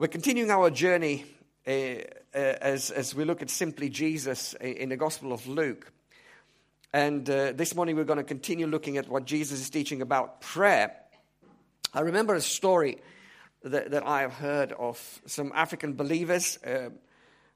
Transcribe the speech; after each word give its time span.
We're 0.00 0.06
continuing 0.06 0.52
our 0.52 0.70
journey 0.70 1.24
uh, 1.66 1.72
as, 2.32 2.92
as 2.92 3.16
we 3.16 3.24
look 3.24 3.42
at 3.42 3.50
simply 3.50 3.88
Jesus 3.88 4.54
in 4.60 4.90
the 4.90 4.96
Gospel 4.96 5.32
of 5.32 5.44
Luke. 5.48 5.90
And 6.92 7.28
uh, 7.28 7.50
this 7.50 7.74
morning 7.74 7.96
we're 7.96 8.04
going 8.04 8.18
to 8.18 8.22
continue 8.22 8.68
looking 8.68 8.96
at 8.96 9.08
what 9.08 9.24
Jesus 9.24 9.60
is 9.60 9.70
teaching 9.70 10.00
about 10.00 10.40
prayer. 10.40 10.94
I 11.92 12.02
remember 12.02 12.36
a 12.36 12.40
story 12.40 12.98
that, 13.64 13.90
that 13.90 14.06
I 14.06 14.20
have 14.20 14.34
heard 14.34 14.70
of 14.70 15.20
some 15.26 15.50
African 15.52 15.94
believers 15.94 16.62
uh, 16.64 16.90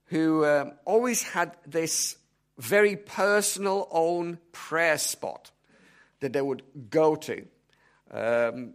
who 0.06 0.44
um, 0.44 0.72
always 0.84 1.22
had 1.22 1.56
this 1.64 2.16
very 2.58 2.96
personal 2.96 3.86
own 3.92 4.40
prayer 4.50 4.98
spot 4.98 5.52
that 6.18 6.32
they 6.32 6.42
would 6.42 6.64
go 6.90 7.14
to. 7.14 7.46
Um, 8.10 8.74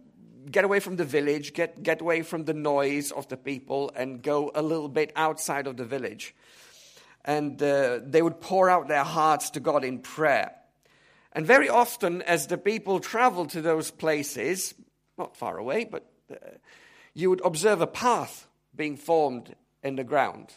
get 0.50 0.64
away 0.64 0.80
from 0.80 0.96
the 0.96 1.04
village, 1.04 1.52
get, 1.52 1.82
get 1.82 2.00
away 2.00 2.22
from 2.22 2.44
the 2.44 2.54
noise 2.54 3.10
of 3.10 3.28
the 3.28 3.36
people, 3.36 3.90
and 3.94 4.22
go 4.22 4.50
a 4.54 4.62
little 4.62 4.88
bit 4.88 5.12
outside 5.16 5.66
of 5.66 5.76
the 5.76 5.84
village. 5.84 6.34
And 7.24 7.62
uh, 7.62 8.00
they 8.02 8.22
would 8.22 8.40
pour 8.40 8.70
out 8.70 8.88
their 8.88 9.04
hearts 9.04 9.50
to 9.50 9.60
God 9.60 9.84
in 9.84 9.98
prayer. 9.98 10.52
And 11.32 11.46
very 11.46 11.68
often, 11.68 12.22
as 12.22 12.46
the 12.46 12.58
people 12.58 13.00
traveled 13.00 13.50
to 13.50 13.60
those 13.60 13.90
places, 13.90 14.74
not 15.16 15.36
far 15.36 15.58
away, 15.58 15.84
but 15.84 16.10
uh, 16.30 16.36
you 17.14 17.30
would 17.30 17.44
observe 17.44 17.80
a 17.80 17.86
path 17.86 18.46
being 18.74 18.96
formed 18.96 19.54
in 19.82 19.96
the 19.96 20.04
ground. 20.04 20.52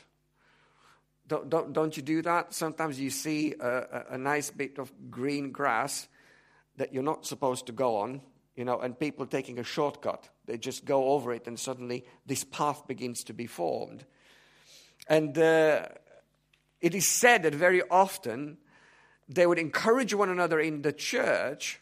Don't, 1.27 1.49
don't, 1.49 1.73
don't 1.73 1.95
you 1.95 2.03
do 2.03 2.21
that? 2.21 2.53
Sometimes 2.53 2.99
you 2.99 3.09
see 3.09 3.55
a, 3.59 3.67
a, 3.67 4.05
a 4.11 4.17
nice 4.17 4.49
bit 4.51 4.79
of 4.79 4.91
green 5.09 5.51
grass 5.51 6.07
that 6.77 6.93
you're 6.93 7.03
not 7.03 7.25
supposed 7.25 7.67
to 7.67 7.71
go 7.71 7.97
on, 7.97 8.21
you 8.61 8.65
know, 8.65 8.79
and 8.79 8.99
people 8.99 9.25
taking 9.25 9.57
a 9.57 9.63
shortcut. 9.63 10.29
They 10.45 10.55
just 10.55 10.85
go 10.85 11.13
over 11.13 11.33
it, 11.33 11.47
and 11.47 11.59
suddenly 11.59 12.05
this 12.27 12.43
path 12.43 12.85
begins 12.85 13.23
to 13.23 13.33
be 13.33 13.47
formed. 13.47 14.05
And 15.07 15.35
uh, 15.35 15.87
it 16.79 16.93
is 16.93 17.07
said 17.07 17.41
that 17.41 17.55
very 17.55 17.81
often 17.89 18.57
they 19.27 19.47
would 19.47 19.57
encourage 19.57 20.13
one 20.13 20.29
another 20.29 20.59
in 20.59 20.83
the 20.83 20.93
church. 20.93 21.81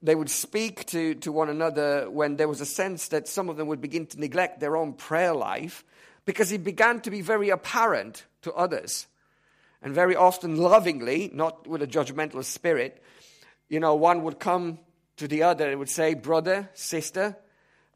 They 0.00 0.14
would 0.14 0.30
speak 0.30 0.86
to, 0.86 1.16
to 1.16 1.30
one 1.30 1.50
another 1.50 2.08
when 2.08 2.36
there 2.36 2.48
was 2.48 2.62
a 2.62 2.66
sense 2.66 3.08
that 3.08 3.28
some 3.28 3.50
of 3.50 3.58
them 3.58 3.68
would 3.68 3.82
begin 3.82 4.06
to 4.06 4.18
neglect 4.18 4.60
their 4.60 4.78
own 4.78 4.94
prayer 4.94 5.34
life 5.34 5.84
because 6.24 6.50
it 6.50 6.64
began 6.64 7.02
to 7.02 7.10
be 7.10 7.20
very 7.20 7.50
apparent 7.50 8.24
to 8.40 8.54
others. 8.54 9.06
And 9.82 9.94
very 9.94 10.16
often, 10.16 10.56
lovingly, 10.56 11.30
not 11.34 11.66
with 11.66 11.82
a 11.82 11.86
judgmental 11.86 12.42
spirit, 12.42 13.02
you 13.68 13.80
know, 13.80 13.94
one 13.94 14.22
would 14.22 14.38
come 14.38 14.78
to 15.16 15.28
the 15.28 15.42
other 15.42 15.68
and 15.70 15.78
would 15.78 15.88
say, 15.88 16.14
Brother, 16.14 16.68
sister, 16.74 17.36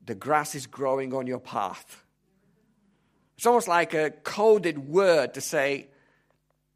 the 0.04 0.14
grass 0.14 0.54
is 0.54 0.66
growing 0.66 1.12
on 1.12 1.26
your 1.26 1.40
path. 1.40 2.04
It's 3.36 3.46
almost 3.46 3.68
like 3.68 3.94
a 3.94 4.10
coded 4.10 4.88
word 4.88 5.34
to 5.34 5.40
say, 5.40 5.88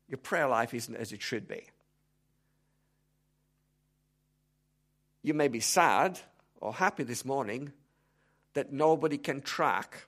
Your 0.08 0.18
prayer 0.18 0.48
life 0.48 0.74
isn't 0.74 0.94
as 0.94 1.12
it 1.12 1.22
should 1.22 1.48
be. 1.48 1.66
You 5.22 5.34
may 5.34 5.48
be 5.48 5.60
sad 5.60 6.18
or 6.60 6.72
happy 6.72 7.04
this 7.04 7.24
morning 7.24 7.72
that 8.54 8.72
nobody 8.72 9.18
can 9.18 9.40
track 9.40 10.06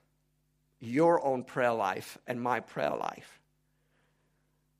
your 0.79 1.25
own 1.25 1.43
prayer 1.43 1.73
life 1.73 2.17
and 2.27 2.41
my 2.41 2.59
prayer 2.59 2.95
life. 2.95 3.39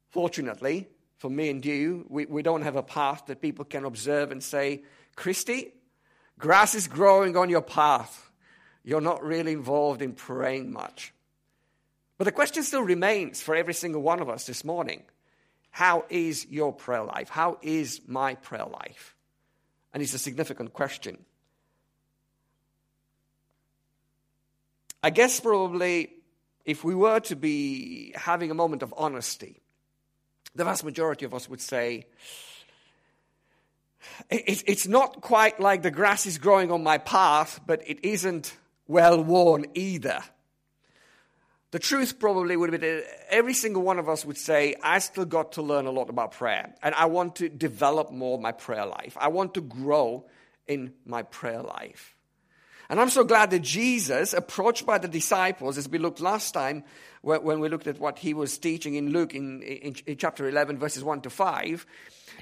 Fortunately, 0.09 0.87
for 1.17 1.29
me 1.29 1.49
and 1.49 1.65
you, 1.65 2.05
we, 2.09 2.25
we 2.25 2.41
don't 2.41 2.61
have 2.61 2.75
a 2.75 2.83
path 2.83 3.23
that 3.27 3.41
people 3.41 3.65
can 3.65 3.85
observe 3.85 4.31
and 4.31 4.43
say, 4.43 4.83
Christy, 5.15 5.73
grass 6.37 6.75
is 6.75 6.87
growing 6.87 7.37
on 7.37 7.49
your 7.49 7.61
path. 7.61 8.31
You're 8.83 9.01
not 9.01 9.23
really 9.23 9.53
involved 9.53 10.01
in 10.01 10.13
praying 10.13 10.71
much. 10.71 11.13
But 12.17 12.25
the 12.25 12.31
question 12.31 12.63
still 12.63 12.83
remains 12.83 13.41
for 13.41 13.55
every 13.55 13.73
single 13.73 14.01
one 14.01 14.21
of 14.21 14.29
us 14.29 14.45
this 14.45 14.63
morning 14.63 15.03
How 15.71 16.05
is 16.09 16.45
your 16.47 16.71
prayer 16.71 17.03
life? 17.03 17.29
How 17.29 17.57
is 17.61 18.01
my 18.07 18.35
prayer 18.35 18.65
life? 18.65 19.15
And 19.93 20.03
it's 20.03 20.13
a 20.13 20.19
significant 20.19 20.73
question. 20.73 21.17
I 25.01 25.09
guess 25.09 25.39
probably 25.39 26.09
if 26.65 26.83
we 26.83 26.95
were 26.95 27.19
to 27.21 27.35
be 27.35 28.11
having 28.15 28.49
a 28.49 28.55
moment 28.55 28.81
of 28.81 28.93
honesty, 28.97 29.61
the 30.55 30.63
vast 30.63 30.83
majority 30.83 31.25
of 31.25 31.33
us 31.33 31.47
would 31.47 31.61
say, 31.61 32.07
it's 34.29 34.87
not 34.87 35.21
quite 35.21 35.59
like 35.59 35.81
the 35.81 35.91
grass 35.91 36.25
is 36.25 36.37
growing 36.37 36.71
on 36.71 36.83
my 36.83 36.97
path, 36.97 37.59
but 37.65 37.81
it 37.87 38.03
isn't 38.03 38.55
well 38.87 39.23
worn 39.23 39.65
either. 39.73 40.21
The 41.71 41.79
truth 41.79 42.19
probably 42.19 42.55
would 42.55 42.71
be 42.71 42.77
that 42.77 43.03
every 43.29 43.53
single 43.53 43.81
one 43.81 43.99
of 43.99 44.07
us 44.07 44.23
would 44.23 44.37
say, 44.37 44.75
I 44.81 44.99
still 44.99 45.25
got 45.25 45.53
to 45.53 45.61
learn 45.61 45.87
a 45.87 45.91
lot 45.91 46.09
about 46.09 46.31
prayer, 46.31 46.73
and 46.81 46.95
I 46.95 47.05
want 47.05 47.35
to 47.37 47.49
develop 47.49 48.11
more 48.11 48.39
my 48.39 48.53
prayer 48.53 48.85
life. 48.85 49.17
I 49.19 49.27
want 49.27 49.55
to 49.55 49.61
grow 49.61 50.25
in 50.67 50.93
my 51.05 51.23
prayer 51.23 51.61
life. 51.61 52.14
And 52.89 52.99
I'm 52.99 53.09
so 53.09 53.23
glad 53.23 53.51
that 53.51 53.61
Jesus, 53.61 54.33
approached 54.33 54.85
by 54.85 54.97
the 54.97 55.07
disciples, 55.07 55.77
as 55.77 55.89
we 55.89 55.97
looked 55.97 56.19
last 56.19 56.53
time 56.53 56.83
when 57.21 57.59
we 57.59 57.69
looked 57.69 57.87
at 57.87 57.99
what 57.99 58.19
he 58.19 58.33
was 58.33 58.57
teaching 58.57 58.95
in 58.95 59.11
Luke 59.11 59.33
in, 59.33 59.63
in, 59.63 59.95
in 60.05 60.17
chapter 60.17 60.47
11, 60.47 60.77
verses 60.77 61.03
1 61.03 61.21
to 61.21 61.29
5, 61.29 61.85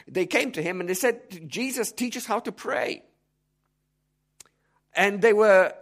they 0.07 0.25
came 0.25 0.51
to 0.51 0.61
him 0.61 0.81
and 0.81 0.89
they 0.89 0.93
said, 0.93 1.47
Jesus, 1.47 1.91
teach 1.91 2.17
us 2.17 2.25
how 2.25 2.39
to 2.39 2.51
pray. 2.51 3.03
And 4.93 5.21
they 5.21 5.31
were 5.33 5.73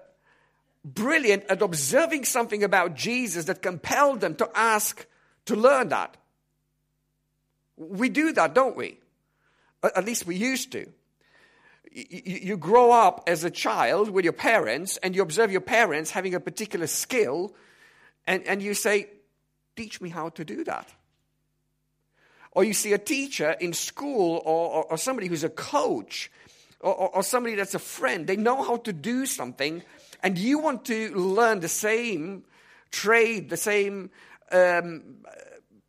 brilliant 0.86 1.46
at 1.50 1.62
observing 1.62 2.26
something 2.26 2.64
about 2.64 2.96
Jesus 2.96 3.46
that 3.46 3.62
compelled 3.62 4.22
them 4.22 4.36
to 4.36 4.50
ask 4.54 5.06
to 5.46 5.56
learn 5.56 5.90
that. 5.90 6.18
We 7.78 8.10
do 8.10 8.32
that, 8.34 8.54
don't 8.54 8.78
we? 8.78 9.00
At 9.84 10.06
least 10.06 10.28
we 10.28 10.36
used 10.36 10.72
to. 10.74 10.88
You 11.94 12.56
grow 12.56 12.92
up 12.92 13.24
as 13.28 13.44
a 13.44 13.50
child 13.50 14.10
with 14.10 14.24
your 14.24 14.34
parents 14.34 14.98
and 14.98 15.16
you 15.16 15.22
observe 15.22 15.52
your 15.52 15.62
parents 15.62 16.12
having 16.12 16.34
a 16.34 16.40
particular 16.40 16.88
skill 16.88 17.54
and, 18.26 18.46
and 18.48 18.62
you 18.62 18.74
say, 18.74 19.10
Teach 19.76 20.02
me 20.02 20.10
how 20.10 20.30
to 20.30 20.44
do 20.44 20.64
that. 20.66 20.88
Or 22.52 22.64
you 22.64 22.74
see 22.74 22.92
a 22.92 22.98
teacher 22.98 23.56
in 23.60 23.72
school 23.74 24.42
or, 24.46 24.70
or, 24.70 24.84
or 24.92 24.98
somebody 24.98 25.28
who's 25.28 25.46
a 25.46 25.50
coach 25.50 26.30
or, 26.82 27.16
or 27.16 27.24
somebody 27.24 27.56
that's 27.56 27.74
a 27.74 27.80
friend. 27.80 28.28
They 28.28 28.36
know 28.36 28.62
how 28.62 28.78
to 28.78 28.94
do 28.94 29.26
something, 29.26 29.84
and 30.22 30.38
you 30.38 30.60
want 30.60 30.86
to 30.86 31.14
learn 31.16 31.60
the 31.62 31.70
same 31.70 32.44
trade, 32.92 33.50
the 33.50 33.58
same 33.58 34.10
um, 34.52 35.04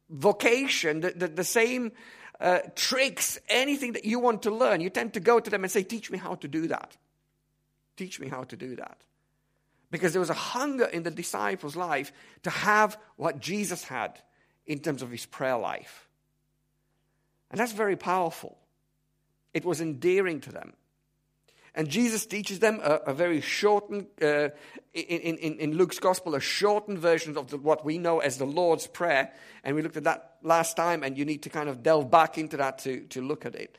vocation, 0.08 1.00
the, 1.00 1.10
the, 1.10 1.28
the 1.28 1.44
same 1.44 1.92
uh, 2.42 2.58
tricks, 2.74 3.38
anything 3.48 3.92
that 3.92 4.04
you 4.04 4.18
want 4.18 4.42
to 4.42 4.50
learn. 4.50 4.80
You 4.80 4.90
tend 4.90 5.14
to 5.14 5.20
go 5.20 5.38
to 5.38 5.48
them 5.48 5.62
and 5.62 5.70
say, 5.70 5.84
Teach 5.84 6.10
me 6.10 6.18
how 6.18 6.34
to 6.34 6.48
do 6.48 6.66
that. 6.66 6.96
Teach 7.96 8.18
me 8.18 8.28
how 8.28 8.42
to 8.44 8.56
do 8.56 8.76
that. 8.76 8.98
Because 9.90 10.12
there 10.12 10.20
was 10.20 10.30
a 10.30 10.34
hunger 10.34 10.86
in 10.86 11.04
the 11.04 11.10
disciples' 11.10 11.76
life 11.76 12.12
to 12.42 12.50
have 12.50 12.98
what 13.16 13.38
Jesus 13.38 13.84
had 13.84 14.18
in 14.66 14.80
terms 14.80 15.02
of 15.02 15.10
his 15.10 15.24
prayer 15.24 15.56
life. 15.56 16.08
And 17.50 17.60
that's 17.60 17.72
very 17.72 17.96
powerful. 17.96 18.58
It 19.54 19.64
was 19.64 19.80
endearing 19.80 20.40
to 20.40 20.50
them. 20.50 20.72
And 21.74 21.88
Jesus 21.88 22.26
teaches 22.26 22.58
them 22.58 22.80
a, 22.82 22.96
a 23.06 23.14
very 23.14 23.40
shortened, 23.40 24.06
uh, 24.20 24.50
in, 24.92 25.36
in, 25.38 25.58
in, 25.58 25.76
Luke's 25.76 25.98
gospel, 25.98 26.34
a 26.34 26.40
shortened 26.40 26.98
version 26.98 27.38
of 27.38 27.48
the, 27.48 27.56
what 27.56 27.84
we 27.84 27.96
know 27.96 28.18
as 28.18 28.36
the 28.36 28.44
Lord's 28.44 28.86
Prayer. 28.86 29.32
And 29.64 29.74
we 29.74 29.82
looked 29.82 29.96
at 29.96 30.04
that 30.04 30.36
last 30.42 30.76
time, 30.76 31.02
and 31.02 31.16
you 31.16 31.24
need 31.24 31.42
to 31.44 31.50
kind 31.50 31.70
of 31.70 31.82
delve 31.82 32.10
back 32.10 32.36
into 32.36 32.58
that 32.58 32.78
to, 32.80 33.00
to 33.06 33.22
look 33.22 33.46
at 33.46 33.54
it. 33.54 33.78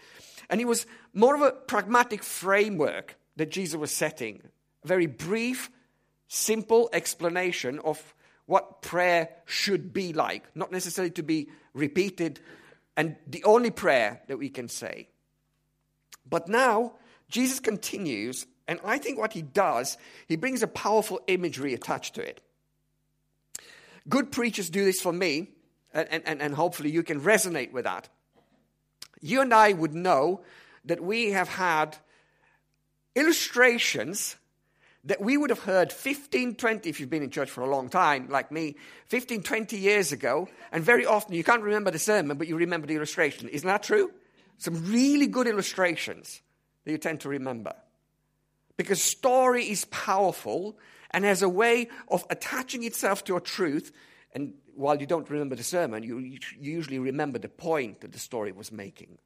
And 0.49 0.59
it 0.59 0.65
was 0.65 0.87
more 1.13 1.35
of 1.35 1.41
a 1.41 1.51
pragmatic 1.51 2.23
framework 2.23 3.15
that 3.35 3.51
Jesus 3.51 3.75
was 3.75 3.91
setting, 3.91 4.41
a 4.83 4.87
very 4.87 5.05
brief, 5.05 5.69
simple 6.27 6.89
explanation 6.93 7.79
of 7.79 8.13
what 8.45 8.81
prayer 8.81 9.29
should 9.45 9.93
be 9.93 10.13
like, 10.13 10.43
not 10.55 10.71
necessarily 10.71 11.11
to 11.11 11.23
be 11.23 11.49
repeated 11.73 12.39
and 12.95 13.15
the 13.27 13.43
only 13.43 13.71
prayer 13.71 14.21
that 14.27 14.37
we 14.37 14.49
can 14.49 14.67
say. 14.67 15.07
But 16.29 16.47
now, 16.47 16.93
Jesus 17.29 17.59
continues, 17.59 18.45
and 18.67 18.79
I 18.83 18.97
think 18.97 19.17
what 19.17 19.33
he 19.33 19.41
does, 19.41 19.97
he 20.27 20.35
brings 20.35 20.63
a 20.63 20.67
powerful 20.67 21.21
imagery 21.27 21.73
attached 21.73 22.15
to 22.15 22.21
it. 22.21 22.41
Good 24.07 24.31
preachers 24.31 24.69
do 24.69 24.83
this 24.83 25.01
for 25.01 25.13
me, 25.13 25.49
and, 25.93 26.07
and, 26.11 26.41
and 26.41 26.53
hopefully 26.53 26.91
you 26.91 27.03
can 27.03 27.21
resonate 27.21 27.71
with 27.71 27.85
that. 27.85 28.09
You 29.21 29.41
and 29.41 29.53
I 29.53 29.73
would 29.73 29.93
know 29.93 30.41
that 30.85 31.01
we 31.01 31.31
have 31.31 31.47
had 31.47 31.97
illustrations 33.15 34.35
that 35.05 35.21
we 35.21 35.35
would 35.35 35.49
have 35.49 35.59
heard 35.59 35.91
15, 35.91 36.55
20, 36.55 36.89
if 36.89 36.99
you've 36.99 37.09
been 37.09 37.23
in 37.23 37.29
church 37.29 37.49
for 37.49 37.61
a 37.61 37.69
long 37.69 37.89
time, 37.89 38.29
like 38.29 38.51
me, 38.51 38.75
15, 39.07 39.43
20 39.43 39.77
years 39.77 40.13
ago, 40.13 40.47
and 40.71 40.83
very 40.83 41.05
often 41.05 41.35
you 41.35 41.43
can't 41.43 41.61
remember 41.61 41.91
the 41.91 41.99
sermon, 41.99 42.37
but 42.37 42.47
you 42.47 42.55
remember 42.55 42.87
the 42.87 42.95
illustration. 42.95 43.49
Isn't 43.49 43.67
that 43.67 43.83
true? 43.83 44.11
Some 44.59 44.91
really 44.91 45.27
good 45.27 45.47
illustrations 45.47 46.41
that 46.83 46.91
you 46.91 46.97
tend 46.97 47.21
to 47.21 47.29
remember. 47.29 47.73
Because 48.77 49.01
story 49.01 49.69
is 49.69 49.85
powerful, 49.85 50.77
and 51.13 51.23
has 51.23 51.43
a 51.43 51.49
way 51.49 51.87
of 52.09 52.25
attaching 52.29 52.83
itself 52.83 53.23
to 53.25 53.37
a 53.37 53.41
truth. 53.41 53.91
And 54.33 54.55
while 54.75 54.99
you 54.99 55.05
don't 55.05 55.29
remember 55.29 55.55
the 55.55 55.63
sermon, 55.63 56.03
you, 56.03 56.17
you 56.17 56.39
usually 56.59 56.99
remember 56.99 57.37
the 57.37 57.49
point 57.49 58.01
that 58.01 58.11
the 58.11 58.19
story 58.19 58.51
was 58.51 58.71
making. 58.71 59.19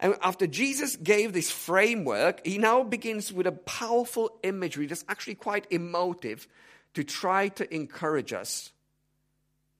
And 0.00 0.16
after 0.22 0.46
Jesus 0.46 0.96
gave 0.96 1.34
this 1.34 1.50
framework, 1.50 2.44
he 2.46 2.56
now 2.56 2.82
begins 2.82 3.30
with 3.30 3.46
a 3.46 3.52
powerful 3.52 4.38
imagery 4.42 4.86
that's 4.86 5.04
actually 5.10 5.34
quite 5.34 5.66
emotive 5.70 6.48
to 6.94 7.04
try 7.04 7.48
to 7.48 7.72
encourage 7.72 8.32
us 8.32 8.72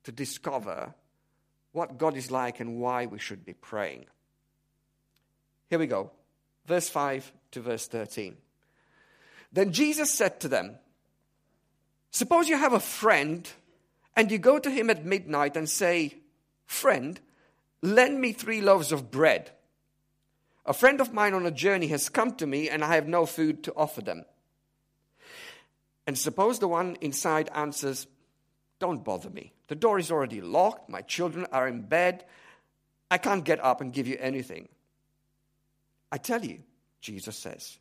to 0.04 0.12
discover 0.12 0.94
what 1.72 1.96
God 1.96 2.16
is 2.16 2.30
like 2.30 2.60
and 2.60 2.78
why 2.78 3.06
we 3.06 3.18
should 3.18 3.46
be 3.46 3.54
praying. 3.54 4.04
Here 5.70 5.78
we 5.78 5.86
go. 5.86 6.10
Verse 6.70 6.88
5 6.88 7.32
to 7.50 7.60
verse 7.60 7.88
13. 7.88 8.36
Then 9.52 9.72
Jesus 9.72 10.14
said 10.14 10.38
to 10.38 10.46
them, 10.46 10.76
Suppose 12.12 12.48
you 12.48 12.56
have 12.56 12.72
a 12.72 12.78
friend 12.78 13.50
and 14.14 14.30
you 14.30 14.38
go 14.38 14.60
to 14.60 14.70
him 14.70 14.88
at 14.88 15.04
midnight 15.04 15.56
and 15.56 15.68
say, 15.68 16.18
Friend, 16.66 17.18
lend 17.82 18.20
me 18.20 18.30
three 18.30 18.60
loaves 18.60 18.92
of 18.92 19.10
bread. 19.10 19.50
A 20.64 20.72
friend 20.72 21.00
of 21.00 21.12
mine 21.12 21.34
on 21.34 21.44
a 21.44 21.50
journey 21.50 21.88
has 21.88 22.08
come 22.08 22.36
to 22.36 22.46
me 22.46 22.68
and 22.68 22.84
I 22.84 22.94
have 22.94 23.08
no 23.08 23.26
food 23.26 23.64
to 23.64 23.74
offer 23.74 24.00
them. 24.00 24.24
And 26.06 26.16
suppose 26.16 26.60
the 26.60 26.68
one 26.68 26.96
inside 27.00 27.50
answers, 27.52 28.06
Don't 28.78 29.02
bother 29.02 29.30
me. 29.30 29.54
The 29.66 29.74
door 29.74 29.98
is 29.98 30.12
already 30.12 30.40
locked. 30.40 30.88
My 30.88 31.00
children 31.00 31.48
are 31.50 31.66
in 31.66 31.82
bed. 31.82 32.26
I 33.10 33.18
can't 33.18 33.44
get 33.44 33.58
up 33.58 33.80
and 33.80 33.92
give 33.92 34.06
you 34.06 34.18
anything. 34.20 34.68
I 36.12 36.18
tell 36.18 36.44
you, 36.44 36.60
Jesus 37.00 37.36
says, 37.36 37.78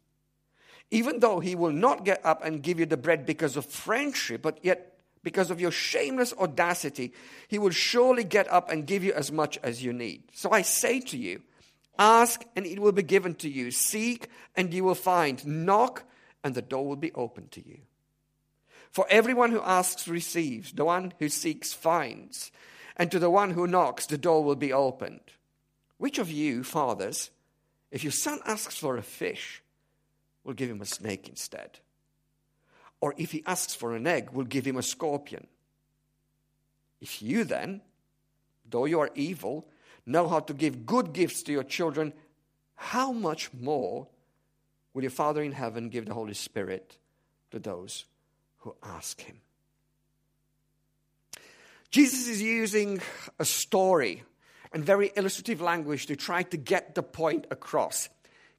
even 0.92 1.20
though 1.20 1.40
he 1.40 1.56
will 1.56 1.72
not 1.72 2.06
get 2.06 2.26
up 2.26 2.44
and 2.44 2.64
give 2.64 2.80
you 2.80 2.86
the 2.86 2.98
bread 2.98 3.26
because 3.26 3.58
of 3.58 3.66
friendship, 3.66 4.42
but 4.42 4.60
yet 4.64 4.98
because 5.24 5.52
of 5.52 5.60
your 5.60 5.72
shameless 5.72 6.34
audacity, 6.40 7.14
he 7.48 7.60
will 7.60 7.70
surely 7.70 8.24
get 8.24 8.52
up 8.52 8.72
and 8.72 8.88
give 8.88 9.04
you 9.04 9.14
as 9.14 9.32
much 9.32 9.58
as 9.62 9.84
you 9.84 9.94
need. 9.94 10.24
So 10.34 10.52
I 10.52 10.62
say 10.62 11.00
to 11.02 11.18
you, 11.18 11.42
ask 11.98 12.44
and 12.56 12.66
it 12.66 12.80
will 12.80 12.92
be 12.92 13.04
given 13.04 13.36
to 13.36 13.50
you. 13.50 13.72
Seek 13.72 14.30
and 14.56 14.74
you 14.74 14.84
will 14.84 14.96
find. 14.96 15.46
Knock 15.46 16.04
and 16.44 16.56
the 16.56 16.62
door 16.62 16.88
will 16.88 16.96
be 16.96 17.12
opened 17.14 17.52
to 17.52 17.68
you. 17.68 17.80
For 18.90 19.06
everyone 19.10 19.52
who 19.52 19.62
asks 19.62 20.08
receives, 20.08 20.72
the 20.72 20.86
one 20.86 21.14
who 21.20 21.30
seeks 21.30 21.74
finds, 21.74 22.52
and 22.98 23.12
to 23.12 23.20
the 23.20 23.30
one 23.30 23.52
who 23.52 23.68
knocks 23.68 24.08
the 24.08 24.18
door 24.18 24.44
will 24.44 24.56
be 24.56 24.74
opened. 24.74 25.20
Which 25.98 26.18
of 26.18 26.32
you, 26.32 26.64
fathers, 26.64 27.30
if 27.92 28.04
your 28.04 28.12
son 28.12 28.40
asks 28.46 28.78
for 28.78 28.98
a 28.98 29.02
fish, 29.02 29.62
we'll 30.44 30.56
give 30.56 30.70
him 30.70 30.82
a 30.82 30.86
snake 30.86 31.28
instead? 31.28 31.80
Or 33.02 33.14
if 33.18 33.32
he 33.32 33.44
asks 33.46 33.74
for 33.74 33.96
an 33.96 34.06
egg, 34.06 34.30
we'll 34.32 34.46
give 34.46 34.66
him 34.66 34.78
a 34.78 34.84
scorpion? 34.84 35.48
If 37.02 37.22
you 37.22 37.44
then, 37.44 37.82
though 38.70 38.86
you 38.86 39.00
are 39.00 39.12
evil, 39.16 39.68
know 40.06 40.28
how 40.28 40.40
to 40.42 40.54
give 40.54 40.86
good 40.86 41.14
gifts 41.14 41.44
to 41.44 41.52
your 41.52 41.64
children, 41.64 42.14
how 42.76 43.12
much 43.12 43.54
more 43.54 44.08
will 44.94 45.04
your 45.04 45.12
Father 45.12 45.42
in 45.42 45.52
heaven 45.52 45.90
give 45.90 46.06
the 46.06 46.14
Holy 46.14 46.34
Spirit 46.34 46.98
to 47.52 47.60
those 47.60 48.06
who 48.60 48.76
ask 48.84 49.22
him? 49.22 49.40
Jesus 51.92 52.28
is 52.28 52.42
using 52.42 53.02
a 53.40 53.46
story 53.46 54.24
and 54.72 54.84
very 54.84 55.12
illustrative 55.16 55.62
language 55.62 56.06
to 56.08 56.16
try 56.16 56.44
to 56.44 56.58
get 56.58 56.96
the 56.96 57.04
point 57.04 57.48
across. 57.52 58.10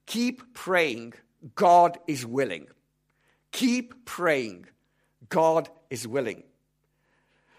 Keep 0.06 0.54
praying, 0.54 1.14
God 1.54 1.98
is 2.06 2.26
willing. 2.26 2.66
Keep 3.52 4.04
praying, 4.04 4.66
God 5.28 5.68
is 5.88 6.06
willing. 6.06 6.42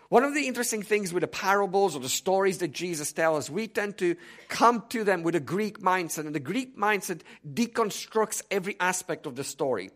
One 0.10 0.26
of 0.26 0.34
the 0.34 0.46
interesting 0.46 0.84
things 0.84 1.14
with 1.14 1.22
the 1.22 1.28
parables 1.28 1.96
or 1.96 2.00
the 2.00 2.10
stories 2.10 2.58
that 2.58 2.74
Jesus 2.74 3.14
tells, 3.14 3.50
we 3.50 3.70
tend 3.70 3.98
to 4.00 4.18
come 4.50 4.84
to 4.90 5.06
them 5.06 5.24
with 5.24 5.36
a 5.36 5.40
Greek 5.40 5.80
mindset, 5.80 6.26
and 6.26 6.36
the 6.36 6.40
Greek 6.42 6.78
mindset 6.78 7.22
deconstructs 7.50 8.44
every 8.52 8.76
aspect 8.82 9.26
of 9.26 9.38
the 9.38 9.46
story. 9.46 9.90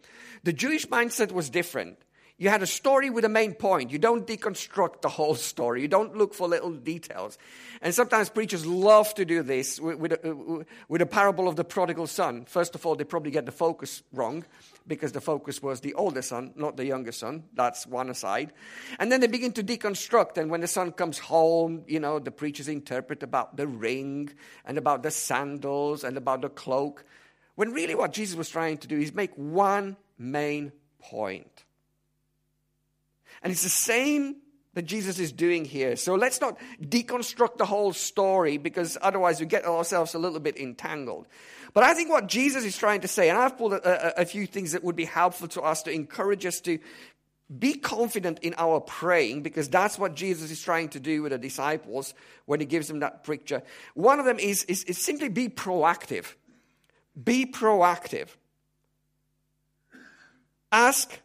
The 0.45 0.53
Jewish 0.53 0.87
mindset 0.87 1.33
was 1.33 1.49
different. 1.49 1.97
You 2.37 2.49
had 2.49 2.61
a 2.61 2.67
story 2.67 3.09
with 3.09 3.23
a 3.23 3.29
main 3.29 3.53
point. 3.53 3.91
You 3.91 3.97
don't 3.97 4.27
deconstruct 4.27 5.01
the 5.01 5.07
whole 5.07 5.35
story. 5.35 5.81
You 5.81 5.87
don't 5.87 6.17
look 6.17 6.33
for 6.33 6.49
little 6.49 6.71
details. 6.71 7.37
And 7.81 7.95
sometimes 7.95 8.29
preachers 8.29 8.65
love 8.65 9.13
to 9.15 9.23
do 9.23 9.41
this 9.41 9.79
with, 9.79 9.97
with, 9.99 10.11
uh, 10.11 10.35
a, 10.35 10.65
with 10.89 11.01
a 11.01 11.05
parable 11.05 11.47
of 11.47 11.55
the 11.55 11.63
prodigal 11.63 12.07
son. 12.07 12.43
First 12.43 12.75
of 12.75 12.85
all, 12.85 12.95
they 12.95 13.05
probably 13.05 13.31
get 13.31 13.45
the 13.45 13.53
focus 13.53 14.03
wrong 14.11 14.43
because 14.85 15.13
the 15.13 15.21
focus 15.21 15.63
was 15.63 15.79
the 15.79 15.93
older 15.93 16.21
son, 16.21 16.51
not 16.57 16.75
the 16.75 16.85
younger 16.85 17.13
son. 17.13 17.45
That's 17.53 17.87
one 17.87 18.09
aside. 18.09 18.51
And 18.99 19.09
then 19.09 19.21
they 19.21 19.27
begin 19.27 19.53
to 19.53 19.63
deconstruct. 19.63 20.37
And 20.37 20.51
when 20.51 20.59
the 20.59 20.67
son 20.67 20.91
comes 20.91 21.17
home, 21.17 21.85
you 21.87 22.01
know, 22.01 22.19
the 22.19 22.31
preachers 22.31 22.67
interpret 22.67 23.23
about 23.23 23.55
the 23.55 23.65
ring 23.65 24.29
and 24.65 24.77
about 24.77 25.03
the 25.03 25.11
sandals 25.11 26.03
and 26.03 26.17
about 26.17 26.41
the 26.41 26.49
cloak. 26.49 27.05
When 27.55 27.71
really 27.71 27.95
what 27.95 28.11
Jesus 28.11 28.35
was 28.35 28.49
trying 28.49 28.79
to 28.79 28.87
do 28.87 28.99
is 28.99 29.13
make 29.13 29.33
one 29.35 29.95
main 30.17 30.73
point. 30.99 31.54
And 33.45 33.51
it's 33.51 33.61
the 33.61 33.69
same 33.69 34.37
that 34.73 34.87
Jesus 34.87 35.19
is 35.19 35.31
doing 35.31 35.65
here. 35.65 35.95
So 35.97 36.15
let's 36.15 36.41
not 36.41 36.57
deconstruct 36.81 37.57
the 37.57 37.65
whole 37.67 37.93
story 37.93 38.57
because 38.57 38.97
otherwise 39.03 39.39
we 39.39 39.45
get 39.45 39.65
ourselves 39.65 40.15
a 40.15 40.17
little 40.17 40.39
bit 40.39 40.57
entangled. 40.57 41.27
But 41.75 41.83
I 41.83 41.93
think 41.93 42.09
what 42.09 42.25
Jesus 42.25 42.65
is 42.65 42.75
trying 42.75 43.01
to 43.01 43.07
say, 43.07 43.29
and 43.29 43.37
I've 43.37 43.55
pulled 43.55 43.73
a, 43.73 44.19
a, 44.19 44.23
a 44.23 44.25
few 44.25 44.47
things 44.47 44.71
that 44.71 44.83
would 44.83 44.95
be 44.95 45.05
helpful 45.05 45.47
to 45.49 45.61
us 45.61 45.83
to 45.83 45.91
encourage 45.91 46.43
us 46.43 46.59
to 46.61 46.79
be 47.59 47.75
confident 47.75 48.39
in 48.39 48.55
our 48.57 48.79
praying 48.79 49.43
because 49.43 49.69
that's 49.69 49.99
what 49.99 50.15
Jesus 50.15 50.49
is 50.49 50.59
trying 50.59 50.89
to 50.89 50.99
do 50.99 51.21
with 51.21 51.31
the 51.31 51.37
disciples 51.37 52.15
when 52.47 52.59
he 52.59 52.65
gives 52.65 52.87
them 52.87 53.01
that 53.01 53.23
picture. 53.23 53.61
One 53.93 54.19
of 54.19 54.25
them 54.25 54.39
is, 54.39 54.63
is, 54.63 54.83
is 54.85 54.97
simply 54.97 55.29
be 55.29 55.49
proactive. 55.49 56.33
Be 57.23 57.45
proactive. 57.45 58.29
Ask 60.71 61.19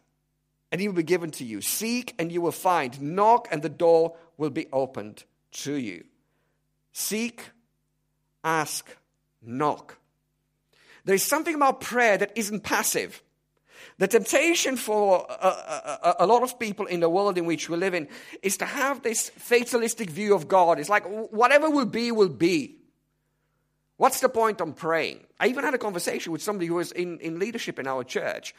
and 0.70 0.80
he 0.80 0.88
will 0.88 0.94
be 0.94 1.02
given 1.02 1.30
to 1.32 1.44
you. 1.44 1.60
Seek 1.60 2.14
and 2.18 2.30
you 2.30 2.40
will 2.40 2.52
find. 2.52 3.00
Knock 3.00 3.48
and 3.50 3.62
the 3.62 3.68
door 3.68 4.16
will 4.36 4.50
be 4.50 4.66
opened 4.72 5.24
to 5.52 5.74
you. 5.74 6.04
Seek, 6.92 7.50
ask, 8.44 8.96
knock. 9.42 9.98
There 11.04 11.14
is 11.14 11.24
something 11.24 11.54
about 11.54 11.80
prayer 11.80 12.18
that 12.18 12.32
isn't 12.36 12.62
passive. 12.62 13.22
The 13.98 14.08
temptation 14.08 14.76
for 14.76 15.26
a, 15.28 15.46
a, 15.46 16.16
a, 16.20 16.26
lot 16.26 16.42
of 16.42 16.58
people 16.58 16.86
in 16.86 17.00
the 17.00 17.08
world 17.10 17.36
in 17.36 17.44
which 17.44 17.68
we 17.68 17.76
live 17.76 17.94
in 17.94 18.08
is 18.42 18.56
to 18.58 18.64
have 18.64 19.02
this 19.02 19.28
fatalistic 19.30 20.08
view 20.08 20.34
of 20.34 20.48
God. 20.48 20.78
It's 20.78 20.88
like 20.88 21.04
whatever 21.04 21.68
will 21.68 21.86
be, 21.86 22.10
will 22.10 22.30
be. 22.30 22.79
What's 24.00 24.20
the 24.20 24.30
point 24.30 24.62
on 24.62 24.72
praying? 24.72 25.26
I 25.38 25.48
even 25.48 25.62
had 25.62 25.74
a 25.74 25.78
conversation 25.78 26.32
with 26.32 26.40
somebody 26.40 26.66
who 26.66 26.76
was 26.76 26.90
in, 26.90 27.20
in 27.20 27.38
leadership 27.38 27.78
in 27.78 27.86
our 27.86 28.02
church, 28.02 28.54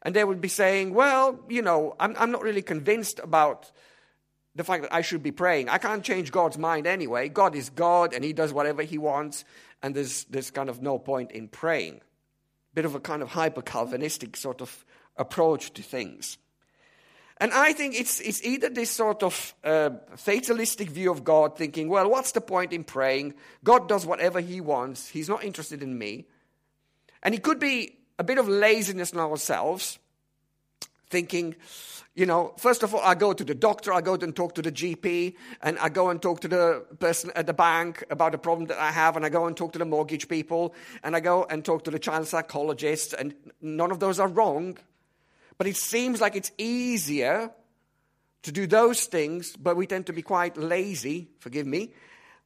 and 0.00 0.16
they 0.16 0.24
would 0.24 0.40
be 0.40 0.48
saying, 0.48 0.94
Well, 0.94 1.38
you 1.46 1.60
know, 1.60 1.94
I'm, 2.00 2.16
I'm 2.18 2.30
not 2.30 2.40
really 2.40 2.62
convinced 2.62 3.18
about 3.18 3.70
the 4.54 4.64
fact 4.64 4.84
that 4.84 4.94
I 4.94 5.02
should 5.02 5.22
be 5.22 5.30
praying. 5.30 5.68
I 5.68 5.76
can't 5.76 6.02
change 6.02 6.32
God's 6.32 6.56
mind 6.56 6.86
anyway. 6.86 7.28
God 7.28 7.54
is 7.54 7.68
God 7.68 8.14
and 8.14 8.24
He 8.24 8.32
does 8.32 8.50
whatever 8.50 8.82
He 8.82 8.96
wants, 8.96 9.44
and 9.82 9.94
there's, 9.94 10.24
there's 10.24 10.50
kind 10.50 10.70
of 10.70 10.80
no 10.80 10.98
point 10.98 11.32
in 11.32 11.48
praying. 11.48 12.00
Bit 12.72 12.86
of 12.86 12.94
a 12.94 13.00
kind 13.00 13.20
of 13.20 13.28
hyper 13.28 13.60
Calvinistic 13.60 14.38
sort 14.38 14.62
of 14.62 14.86
approach 15.18 15.74
to 15.74 15.82
things. 15.82 16.38
And 17.40 17.52
I 17.52 17.72
think 17.72 17.94
it's, 17.94 18.20
it's 18.20 18.42
either 18.44 18.68
this 18.68 18.90
sort 18.90 19.22
of 19.22 19.54
uh, 19.62 19.90
fatalistic 20.16 20.90
view 20.90 21.10
of 21.10 21.22
God, 21.22 21.56
thinking, 21.56 21.88
well, 21.88 22.10
what's 22.10 22.32
the 22.32 22.40
point 22.40 22.72
in 22.72 22.82
praying? 22.82 23.34
God 23.62 23.88
does 23.88 24.04
whatever 24.04 24.40
He 24.40 24.60
wants, 24.60 25.08
He's 25.08 25.28
not 25.28 25.44
interested 25.44 25.82
in 25.82 25.96
me. 25.96 26.26
And 27.22 27.34
it 27.34 27.42
could 27.42 27.58
be 27.58 27.96
a 28.18 28.24
bit 28.24 28.38
of 28.38 28.48
laziness 28.48 29.12
in 29.12 29.18
ourselves, 29.18 29.98
thinking, 31.10 31.54
you 32.14 32.26
know, 32.26 32.52
first 32.56 32.82
of 32.82 32.92
all, 32.92 33.00
I 33.00 33.14
go 33.14 33.32
to 33.32 33.44
the 33.44 33.54
doctor, 33.54 33.92
I 33.92 34.00
go 34.00 34.14
and 34.14 34.34
talk 34.34 34.56
to 34.56 34.62
the 34.62 34.72
GP, 34.72 35.36
and 35.62 35.78
I 35.78 35.88
go 35.88 36.10
and 36.10 36.20
talk 36.20 36.40
to 36.40 36.48
the 36.48 36.84
person 36.98 37.30
at 37.36 37.46
the 37.46 37.54
bank 37.54 38.02
about 38.10 38.32
the 38.32 38.38
problem 38.38 38.66
that 38.68 38.78
I 38.78 38.90
have, 38.90 39.14
and 39.14 39.24
I 39.24 39.28
go 39.28 39.46
and 39.46 39.56
talk 39.56 39.72
to 39.74 39.78
the 39.78 39.84
mortgage 39.84 40.28
people, 40.28 40.74
and 41.04 41.14
I 41.14 41.20
go 41.20 41.44
and 41.44 41.64
talk 41.64 41.84
to 41.84 41.92
the 41.92 41.98
child 42.00 42.26
psychologist, 42.26 43.12
and 43.12 43.34
none 43.60 43.92
of 43.92 44.00
those 44.00 44.18
are 44.18 44.26
wrong. 44.26 44.78
But 45.58 45.66
it 45.66 45.76
seems 45.76 46.20
like 46.20 46.36
it's 46.36 46.52
easier 46.56 47.50
to 48.42 48.52
do 48.52 48.66
those 48.66 49.04
things, 49.06 49.56
but 49.56 49.76
we 49.76 49.86
tend 49.86 50.06
to 50.06 50.12
be 50.12 50.22
quite 50.22 50.56
lazy, 50.56 51.28
forgive 51.40 51.66
me, 51.66 51.92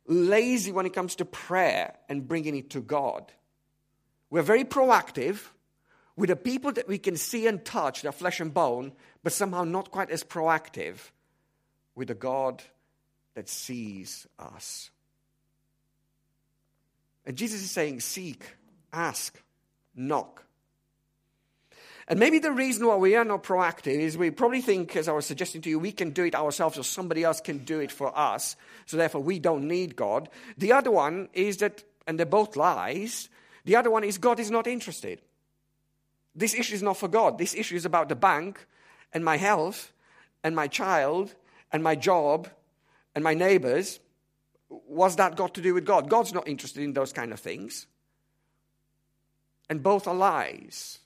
lazy 0.07 0.73
when 0.73 0.87
it 0.87 0.95
comes 0.95 1.17
to 1.17 1.25
prayer 1.25 1.95
and 2.09 2.27
bringing 2.27 2.57
it 2.57 2.71
to 2.71 2.81
God. 2.81 3.31
We're 4.31 4.43
very 4.43 4.65
proactive, 4.65 5.41
with 6.17 6.29
the 6.29 6.37
people 6.37 6.73
that 6.73 6.89
we 6.89 6.99
can 6.99 7.17
see 7.17 7.47
and 7.47 7.65
touch, 7.65 8.03
they're 8.03 8.13
flesh 8.13 8.41
and 8.41 8.53
bone, 8.53 8.93
but 9.23 9.33
somehow 9.33 9.65
not 9.65 9.91
quite 9.91 10.11
as 10.11 10.25
proactive 10.25 10.97
with 11.95 12.09
the 12.09 12.15
God 12.15 12.63
that 13.35 13.49
sees 13.49 14.27
us. 14.39 14.91
And 17.25 17.37
Jesus 17.37 17.63
is 17.63 17.71
saying, 17.71 18.01
Seek, 18.01 18.45
ask, 18.93 19.41
knock. 19.95 20.45
And 22.09 22.19
maybe 22.19 22.39
the 22.39 22.53
reason 22.53 22.87
why 22.87 22.97
we 22.97 23.15
are 23.15 23.25
not 23.25 23.45
proactive 23.45 23.99
is 23.99 24.19
we 24.19 24.31
probably 24.31 24.61
think, 24.61 24.97
as 24.97 25.09
I 25.09 25.13
was 25.13 25.25
suggesting 25.27 25.63
to 25.63 25.71
you, 25.71 25.79
we 25.79 25.93
can 25.93 26.11
do 26.11 26.25
it 26.25 26.35
ourselves 26.35 26.77
or 26.77 26.83
somebody 26.83 27.23
else 27.23 27.41
can 27.41 27.59
do 27.59 27.79
it 27.81 27.93
for 27.93 28.17
us. 28.17 28.57
So 28.87 28.97
therefore, 28.97 29.23
we 29.23 29.39
don't 29.39 29.69
need 29.69 29.95
God. 29.95 30.29
The 30.59 30.73
other 30.73 30.91
one 30.91 31.29
is 31.33 31.59
that, 31.59 31.85
and 32.07 32.19
they're 32.19 32.27
both 32.27 32.57
lies, 32.57 33.29
the 33.65 33.77
other 33.77 33.91
one 33.91 34.03
is 34.03 34.19
God 34.19 34.41
is 34.41 34.51
not 34.51 34.67
interested. 34.67 35.21
This 36.35 36.55
issue 36.55 36.75
is 36.75 36.83
not 36.83 36.97
for 36.97 37.09
God. 37.09 37.39
This 37.39 37.55
issue 37.55 37.77
is 37.77 37.85
about 37.85 38.09
the 38.09 38.17
bank 38.17 38.67
and 39.13 39.25
my 39.25 39.37
health 39.37 39.93
and 40.43 40.57
my 40.57 40.67
child 40.67 41.35
and 41.73 41.85
my 41.85 41.95
job 41.95 42.49
and 43.15 43.23
my 43.23 43.35
neighbors. 43.35 44.01
What's 44.69 45.17
that 45.17 45.37
got 45.37 45.55
to 45.55 45.63
do 45.63 45.75
with 45.75 45.85
God? 45.85 46.09
God's 46.09 46.33
not 46.33 46.49
interested 46.49 46.83
in 46.83 46.95
those 46.95 47.13
kind 47.13 47.33
of 47.33 47.39
things. 47.39 47.87
And 49.69 49.83
both 49.83 50.09
are 50.09 50.15
lies. 50.15 50.99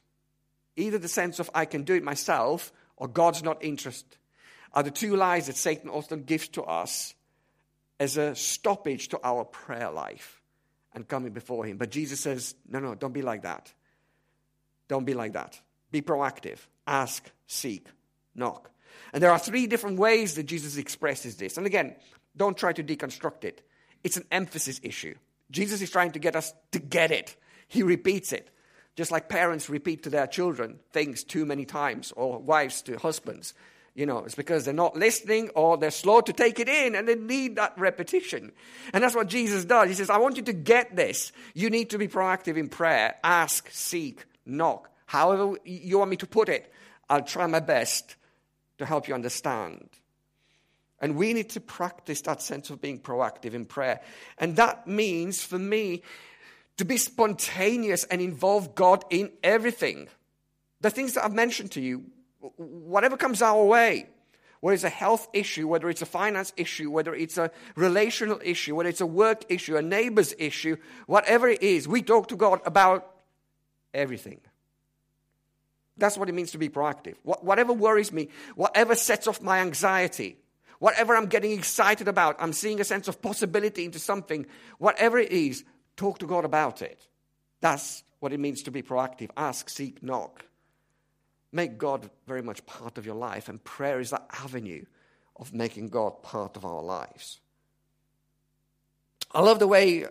Either 0.76 0.98
the 0.98 1.08
sense 1.08 1.38
of 1.38 1.50
I 1.54 1.64
can 1.64 1.82
do 1.82 1.94
it 1.94 2.02
myself 2.02 2.72
or 2.96 3.08
God's 3.08 3.42
not 3.42 3.64
interested 3.64 4.16
are 4.72 4.82
the 4.82 4.90
two 4.90 5.16
lies 5.16 5.46
that 5.46 5.56
Satan 5.56 5.88
often 5.88 6.22
gives 6.22 6.48
to 6.48 6.62
us 6.62 7.14
as 7.98 8.16
a 8.16 8.34
stoppage 8.34 9.08
to 9.08 9.20
our 9.24 9.44
prayer 9.44 9.90
life 9.90 10.42
and 10.94 11.08
coming 11.08 11.32
before 11.32 11.64
Him. 11.64 11.78
But 11.78 11.90
Jesus 11.90 12.20
says, 12.20 12.54
no, 12.68 12.78
no, 12.78 12.94
don't 12.94 13.14
be 13.14 13.22
like 13.22 13.42
that. 13.42 13.72
Don't 14.88 15.04
be 15.04 15.14
like 15.14 15.32
that. 15.32 15.60
Be 15.90 16.02
proactive. 16.02 16.58
Ask, 16.86 17.30
seek, 17.46 17.86
knock. 18.34 18.70
And 19.12 19.22
there 19.22 19.30
are 19.30 19.38
three 19.38 19.66
different 19.66 19.98
ways 19.98 20.34
that 20.34 20.44
Jesus 20.44 20.76
expresses 20.76 21.36
this. 21.36 21.56
And 21.56 21.66
again, 21.66 21.96
don't 22.36 22.56
try 22.56 22.72
to 22.72 22.84
deconstruct 22.84 23.44
it. 23.44 23.66
It's 24.04 24.16
an 24.16 24.26
emphasis 24.30 24.80
issue. 24.82 25.14
Jesus 25.50 25.80
is 25.80 25.90
trying 25.90 26.12
to 26.12 26.18
get 26.18 26.36
us 26.36 26.52
to 26.72 26.78
get 26.78 27.10
it. 27.10 27.36
He 27.68 27.82
repeats 27.82 28.32
it. 28.32 28.50
Just 28.96 29.12
like 29.12 29.28
parents 29.28 29.68
repeat 29.68 30.02
to 30.04 30.10
their 30.10 30.26
children 30.26 30.80
things 30.92 31.22
too 31.22 31.44
many 31.44 31.64
times, 31.64 32.12
or 32.16 32.38
wives 32.38 32.82
to 32.82 32.98
husbands. 32.98 33.54
You 33.94 34.04
know, 34.04 34.18
it's 34.18 34.34
because 34.34 34.64
they're 34.64 34.74
not 34.74 34.94
listening 34.94 35.48
or 35.54 35.78
they're 35.78 35.90
slow 35.90 36.20
to 36.20 36.32
take 36.32 36.60
it 36.60 36.68
in 36.68 36.94
and 36.94 37.08
they 37.08 37.14
need 37.14 37.56
that 37.56 37.72
repetition. 37.78 38.52
And 38.92 39.02
that's 39.02 39.14
what 39.14 39.26
Jesus 39.26 39.64
does. 39.64 39.88
He 39.88 39.94
says, 39.94 40.10
I 40.10 40.18
want 40.18 40.36
you 40.36 40.42
to 40.42 40.52
get 40.52 40.94
this. 40.96 41.32
You 41.54 41.70
need 41.70 41.90
to 41.90 41.98
be 41.98 42.06
proactive 42.06 42.58
in 42.58 42.68
prayer. 42.68 43.14
Ask, 43.24 43.70
seek, 43.70 44.26
knock. 44.44 44.90
However 45.06 45.56
you 45.64 45.98
want 45.98 46.10
me 46.10 46.16
to 46.18 46.26
put 46.26 46.50
it, 46.50 46.70
I'll 47.08 47.22
try 47.22 47.46
my 47.46 47.60
best 47.60 48.16
to 48.76 48.84
help 48.84 49.08
you 49.08 49.14
understand. 49.14 49.88
And 51.00 51.16
we 51.16 51.32
need 51.32 51.50
to 51.50 51.60
practice 51.60 52.20
that 52.22 52.42
sense 52.42 52.68
of 52.68 52.82
being 52.82 52.98
proactive 52.98 53.54
in 53.54 53.64
prayer. 53.64 54.00
And 54.36 54.56
that 54.56 54.86
means 54.86 55.42
for 55.42 55.58
me 55.58 56.02
to 56.76 56.84
be 56.84 56.96
spontaneous 56.96 58.04
and 58.04 58.20
involve 58.20 58.74
God 58.74 59.04
in 59.10 59.30
everything. 59.42 60.08
The 60.80 60.90
things 60.90 61.14
that 61.14 61.24
I've 61.24 61.32
mentioned 61.32 61.72
to 61.72 61.80
you, 61.80 62.04
whatever 62.56 63.16
comes 63.16 63.42
our 63.42 63.64
way, 63.64 64.08
whether 64.60 64.74
it's 64.74 64.84
a 64.84 64.88
health 64.88 65.28
issue, 65.32 65.68
whether 65.68 65.88
it's 65.88 66.02
a 66.02 66.06
finance 66.06 66.52
issue, 66.56 66.90
whether 66.90 67.14
it's 67.14 67.38
a 67.38 67.50
relational 67.76 68.40
issue, 68.44 68.74
whether 68.74 68.88
it's 68.88 69.00
a 69.00 69.06
work 69.06 69.44
issue, 69.48 69.76
a 69.76 69.82
neighbor's 69.82 70.34
issue, 70.38 70.76
whatever 71.06 71.48
it 71.48 71.62
is, 71.62 71.86
we 71.86 72.02
talk 72.02 72.28
to 72.28 72.36
God 72.36 72.60
about 72.66 73.10
everything. 73.94 74.40
That's 75.96 76.18
what 76.18 76.28
it 76.28 76.34
means 76.34 76.50
to 76.50 76.58
be 76.58 76.68
proactive. 76.68 77.14
Whatever 77.22 77.72
worries 77.72 78.12
me, 78.12 78.28
whatever 78.54 78.94
sets 78.94 79.26
off 79.26 79.40
my 79.40 79.60
anxiety, 79.60 80.36
whatever 80.78 81.16
I'm 81.16 81.26
getting 81.26 81.52
excited 81.52 82.06
about, 82.06 82.36
I'm 82.38 82.52
seeing 82.52 82.80
a 82.80 82.84
sense 82.84 83.08
of 83.08 83.22
possibility 83.22 83.86
into 83.86 83.98
something, 83.98 84.46
whatever 84.78 85.18
it 85.18 85.32
is, 85.32 85.64
talk 85.96 86.18
to 86.18 86.26
God 86.26 86.44
about 86.44 86.82
it. 86.82 87.06
That's 87.60 88.04
what 88.20 88.32
it 88.32 88.40
means 88.40 88.62
to 88.64 88.70
be 88.70 88.82
proactive. 88.82 89.30
Ask, 89.36 89.68
seek, 89.68 90.02
knock. 90.02 90.44
Make 91.52 91.78
God 91.78 92.10
very 92.26 92.42
much 92.42 92.64
part 92.66 92.98
of 92.98 93.06
your 93.06 93.14
life, 93.14 93.48
and 93.48 93.62
prayer 93.62 94.00
is 94.00 94.10
that 94.10 94.26
avenue 94.42 94.84
of 95.36 95.54
making 95.54 95.88
God 95.88 96.22
part 96.22 96.56
of 96.56 96.64
our 96.64 96.82
lives. 96.82 97.40
I 99.32 99.40
love 99.40 99.58
the 99.58 99.66
way 99.66 100.04
uh, 100.04 100.08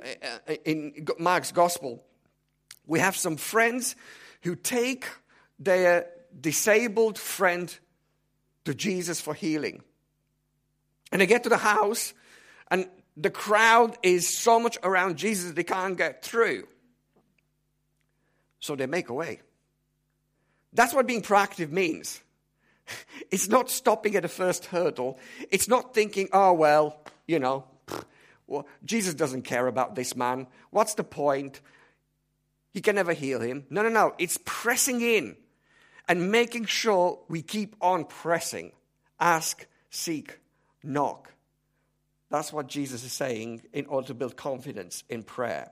in 0.65 1.08
Mark's 1.20 1.51
gospel, 1.51 2.04
we 2.86 3.00
have 3.00 3.15
some 3.15 3.38
friends 3.38 3.96
who 4.44 4.56
take 4.56 5.06
their 5.58 6.08
disabled 6.39 7.18
friend 7.18 7.75
to 8.65 8.74
Jesus 8.74 9.22
for 9.22 9.34
healing. 9.34 9.82
And 11.12 11.22
they 11.22 11.27
get 11.27 11.44
to 11.44 11.50
the 11.50 11.58
house, 11.58 12.13
and 12.70 12.88
the 13.17 13.29
crowd 13.29 13.98
is 14.03 14.27
so 14.27 14.60
much 14.60 14.77
around 14.84 15.17
Jesus 15.17 15.53
they 15.53 15.63
can't 15.63 15.98
get 15.98 16.24
through. 16.24 16.67
So 18.60 18.75
they 18.75 18.88
make 18.88 19.10
a 19.10 19.13
way. 19.13 19.41
That's 20.74 20.93
what 20.93 21.07
being 21.07 21.22
proactive 21.22 21.72
means. 21.72 22.22
It's 23.31 23.48
not 23.48 23.72
stopping 23.72 24.15
at 24.15 24.22
the 24.22 24.29
first 24.29 24.65
hurdle. 24.65 25.17
It's 25.50 25.67
not 25.67 25.95
thinking, 25.95 26.29
oh, 26.31 26.53
well, 26.53 27.01
you 27.27 27.39
know, 27.39 27.65
well, 28.48 28.67
Jesus 28.86 29.15
doesn't 29.15 29.41
care 29.41 29.67
about 29.67 29.95
this 29.95 30.15
man. 30.15 30.48
What's 30.69 30.93
the 30.93 31.03
point? 31.03 31.60
He 32.74 32.81
can 32.81 32.95
never 32.95 33.13
heal 33.13 33.41
him. 33.41 33.65
No, 33.69 33.81
no, 33.81 33.89
no. 33.89 34.13
It's 34.19 34.38
pressing 34.45 35.01
in 35.01 35.36
and 36.07 36.31
making 36.31 36.65
sure 36.65 37.19
we 37.27 37.41
keep 37.41 37.75
on 37.81 38.05
pressing. 38.05 38.72
Ask, 39.19 39.65
seek, 39.89 40.39
knock. 40.84 41.31
That's 42.36 42.51
what 42.51 42.68
Jesus 42.68 43.06
is 43.06 43.13
saying 43.13 43.62
in 43.72 43.86
order 43.86 44.08
to 44.08 44.13
build 44.13 44.36
confidence 44.36 45.06
in 45.08 45.24
prayer. 45.24 45.72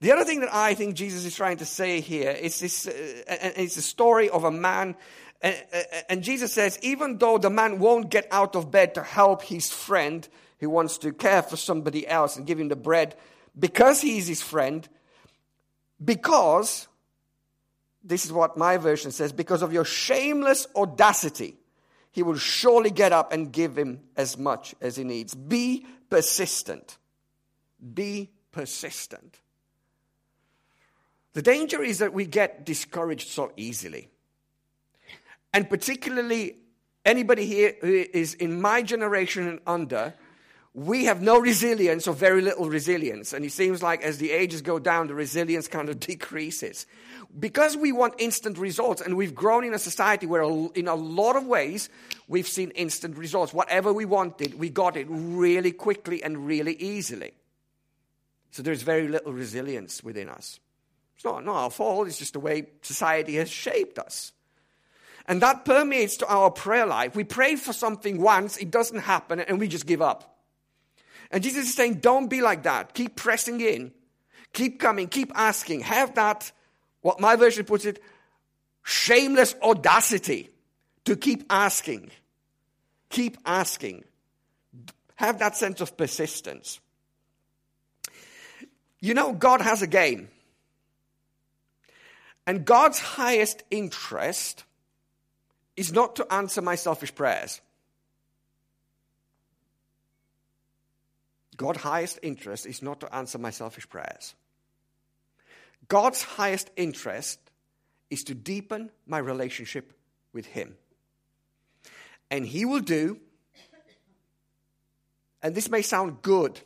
The 0.00 0.12
other 0.12 0.24
thing 0.24 0.40
that 0.40 0.54
I 0.54 0.72
think 0.72 0.94
Jesus 0.94 1.26
is 1.26 1.36
trying 1.36 1.58
to 1.58 1.66
say 1.66 2.00
here 2.00 2.30
is 2.30 2.58
this, 2.60 2.86
uh, 2.86 2.92
it's 3.28 3.76
a 3.76 3.82
story 3.82 4.30
of 4.30 4.44
a 4.44 4.50
man, 4.50 4.96
uh, 5.44 5.52
uh, 5.70 5.82
and 6.08 6.22
Jesus 6.22 6.54
says, 6.54 6.78
even 6.80 7.18
though 7.18 7.36
the 7.36 7.50
man 7.50 7.78
won't 7.78 8.10
get 8.10 8.26
out 8.30 8.56
of 8.56 8.70
bed 8.70 8.94
to 8.94 9.02
help 9.02 9.42
his 9.42 9.70
friend 9.70 10.26
who 10.60 10.70
wants 10.70 10.96
to 10.98 11.12
care 11.12 11.42
for 11.42 11.58
somebody 11.58 12.08
else 12.08 12.38
and 12.38 12.46
give 12.46 12.58
him 12.58 12.68
the 12.68 12.74
bread, 12.76 13.16
because 13.58 14.00
he's 14.00 14.26
his 14.26 14.40
friend, 14.40 14.88
because 16.02 16.88
this 18.02 18.24
is 18.24 18.32
what 18.32 18.56
my 18.56 18.78
version 18.78 19.10
says 19.10 19.30
because 19.30 19.60
of 19.60 19.74
your 19.74 19.84
shameless 19.84 20.66
audacity, 20.74 21.58
he 22.16 22.22
will 22.22 22.38
surely 22.38 22.88
get 22.88 23.12
up 23.12 23.30
and 23.30 23.52
give 23.52 23.76
him 23.76 24.00
as 24.16 24.38
much 24.38 24.74
as 24.80 24.96
he 24.96 25.04
needs. 25.04 25.34
Be 25.34 25.84
persistent. 26.08 26.96
Be 27.92 28.30
persistent. 28.52 29.38
The 31.34 31.42
danger 31.42 31.82
is 31.82 31.98
that 31.98 32.14
we 32.14 32.24
get 32.24 32.64
discouraged 32.64 33.28
so 33.28 33.52
easily. 33.58 34.08
And 35.52 35.68
particularly 35.68 36.56
anybody 37.04 37.44
here 37.44 37.74
who 37.82 38.06
is 38.14 38.32
in 38.32 38.62
my 38.62 38.80
generation 38.80 39.46
and 39.46 39.60
under, 39.66 40.14
we 40.76 41.06
have 41.06 41.22
no 41.22 41.40
resilience 41.40 42.06
or 42.06 42.12
very 42.12 42.42
little 42.42 42.68
resilience. 42.68 43.32
And 43.32 43.46
it 43.46 43.52
seems 43.52 43.82
like 43.82 44.02
as 44.02 44.18
the 44.18 44.30
ages 44.30 44.60
go 44.60 44.78
down, 44.78 45.06
the 45.06 45.14
resilience 45.14 45.68
kind 45.68 45.88
of 45.88 45.98
decreases 46.00 46.84
because 47.38 47.78
we 47.78 47.92
want 47.92 48.14
instant 48.18 48.58
results, 48.58 49.00
and 49.00 49.16
we've 49.16 49.34
grown 49.34 49.64
in 49.64 49.72
a 49.72 49.78
society 49.78 50.26
where, 50.26 50.42
in 50.74 50.86
a 50.86 50.94
lot 50.94 51.34
of 51.34 51.46
ways, 51.46 51.88
we've 52.28 52.46
seen 52.46 52.70
instant 52.72 53.16
results. 53.16 53.54
Whatever 53.54 53.92
we 53.92 54.04
wanted, 54.04 54.58
we 54.58 54.68
got 54.68 54.96
it 54.96 55.06
really 55.08 55.72
quickly 55.72 56.22
and 56.22 56.46
really 56.46 56.74
easily. 56.74 57.32
So 58.50 58.62
there's 58.62 58.82
very 58.82 59.08
little 59.08 59.32
resilience 59.32 60.04
within 60.04 60.28
us. 60.28 60.60
It's 61.16 61.24
not, 61.24 61.44
not 61.44 61.56
our 61.56 61.70
fault, 61.70 62.06
it's 62.06 62.18
just 62.18 62.34
the 62.34 62.40
way 62.40 62.68
society 62.82 63.36
has 63.36 63.50
shaped 63.50 63.98
us. 63.98 64.32
And 65.26 65.40
that 65.42 65.64
permeates 65.64 66.18
to 66.18 66.26
our 66.26 66.50
prayer 66.50 66.86
life. 66.86 67.16
We 67.16 67.24
pray 67.24 67.56
for 67.56 67.72
something 67.72 68.20
once, 68.20 68.58
it 68.58 68.70
doesn't 68.70 69.00
happen, 69.00 69.40
and 69.40 69.58
we 69.58 69.68
just 69.68 69.86
give 69.86 70.02
up. 70.02 70.35
And 71.30 71.42
Jesus 71.42 71.68
is 71.68 71.74
saying, 71.74 71.94
don't 71.94 72.28
be 72.28 72.40
like 72.40 72.62
that. 72.64 72.94
Keep 72.94 73.16
pressing 73.16 73.60
in. 73.60 73.92
Keep 74.52 74.80
coming. 74.80 75.08
Keep 75.08 75.32
asking. 75.34 75.80
Have 75.80 76.14
that 76.14 76.52
what 77.06 77.20
my 77.20 77.36
version 77.36 77.64
puts 77.64 77.84
it, 77.84 78.02
shameless 78.82 79.54
audacity 79.62 80.50
to 81.04 81.14
keep 81.14 81.44
asking. 81.48 82.10
Keep 83.10 83.36
asking. 83.46 84.02
Have 85.14 85.38
that 85.38 85.56
sense 85.56 85.80
of 85.80 85.96
persistence. 85.96 86.80
You 88.98 89.14
know, 89.14 89.32
God 89.32 89.60
has 89.60 89.82
a 89.82 89.86
game. 89.86 90.28
And 92.44 92.64
God's 92.64 92.98
highest 92.98 93.62
interest 93.70 94.64
is 95.76 95.92
not 95.92 96.16
to 96.16 96.32
answer 96.32 96.60
my 96.60 96.74
selfish 96.74 97.14
prayers. 97.14 97.60
God's 101.56 101.80
highest 101.80 102.18
interest 102.22 102.66
is 102.66 102.82
not 102.82 103.00
to 103.00 103.14
answer 103.14 103.38
my 103.38 103.50
selfish 103.50 103.88
prayers. 103.88 104.34
God's 105.88 106.22
highest 106.22 106.70
interest 106.76 107.38
is 108.10 108.24
to 108.24 108.34
deepen 108.34 108.90
my 109.06 109.18
relationship 109.18 109.92
with 110.32 110.46
Him. 110.46 110.76
And 112.30 112.44
He 112.44 112.64
will 112.64 112.80
do, 112.80 113.18
and 115.42 115.54
this 115.54 115.70
may 115.70 115.82
sound 115.82 116.22
good 116.22 116.60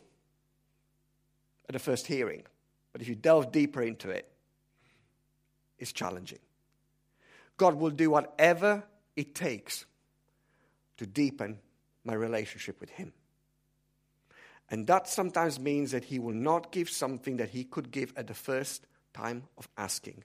at 1.68 1.76
a 1.76 1.78
first 1.78 2.06
hearing, 2.06 2.42
but 2.92 3.02
if 3.02 3.08
you 3.08 3.14
delve 3.14 3.52
deeper 3.52 3.82
into 3.82 4.10
it, 4.10 4.26
it's 5.78 5.92
challenging. 5.92 6.38
God 7.56 7.74
will 7.74 7.90
do 7.90 8.10
whatever 8.10 8.82
it 9.16 9.34
takes 9.34 9.84
to 10.96 11.06
deepen 11.06 11.58
my 12.04 12.14
relationship 12.14 12.80
with 12.80 12.90
Him. 12.90 13.12
And 14.70 14.86
that 14.86 15.08
sometimes 15.08 15.58
means 15.58 15.90
that 15.90 16.04
He 16.04 16.18
will 16.18 16.34
not 16.34 16.70
give 16.70 16.88
something 16.88 17.38
that 17.38 17.50
He 17.50 17.64
could 17.64 17.90
give 17.90 18.12
at 18.16 18.28
the 18.28 18.34
first 18.34 18.86
time 19.12 19.44
of 19.58 19.68
asking 19.76 20.22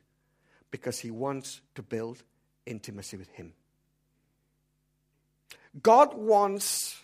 because 0.70 1.00
He 1.00 1.10
wants 1.10 1.62
to 1.74 1.82
build 1.82 2.24
intimacy 2.66 3.18
with 3.18 3.32
Him. 3.32 3.54
God 5.82 6.14
wants 6.14 7.00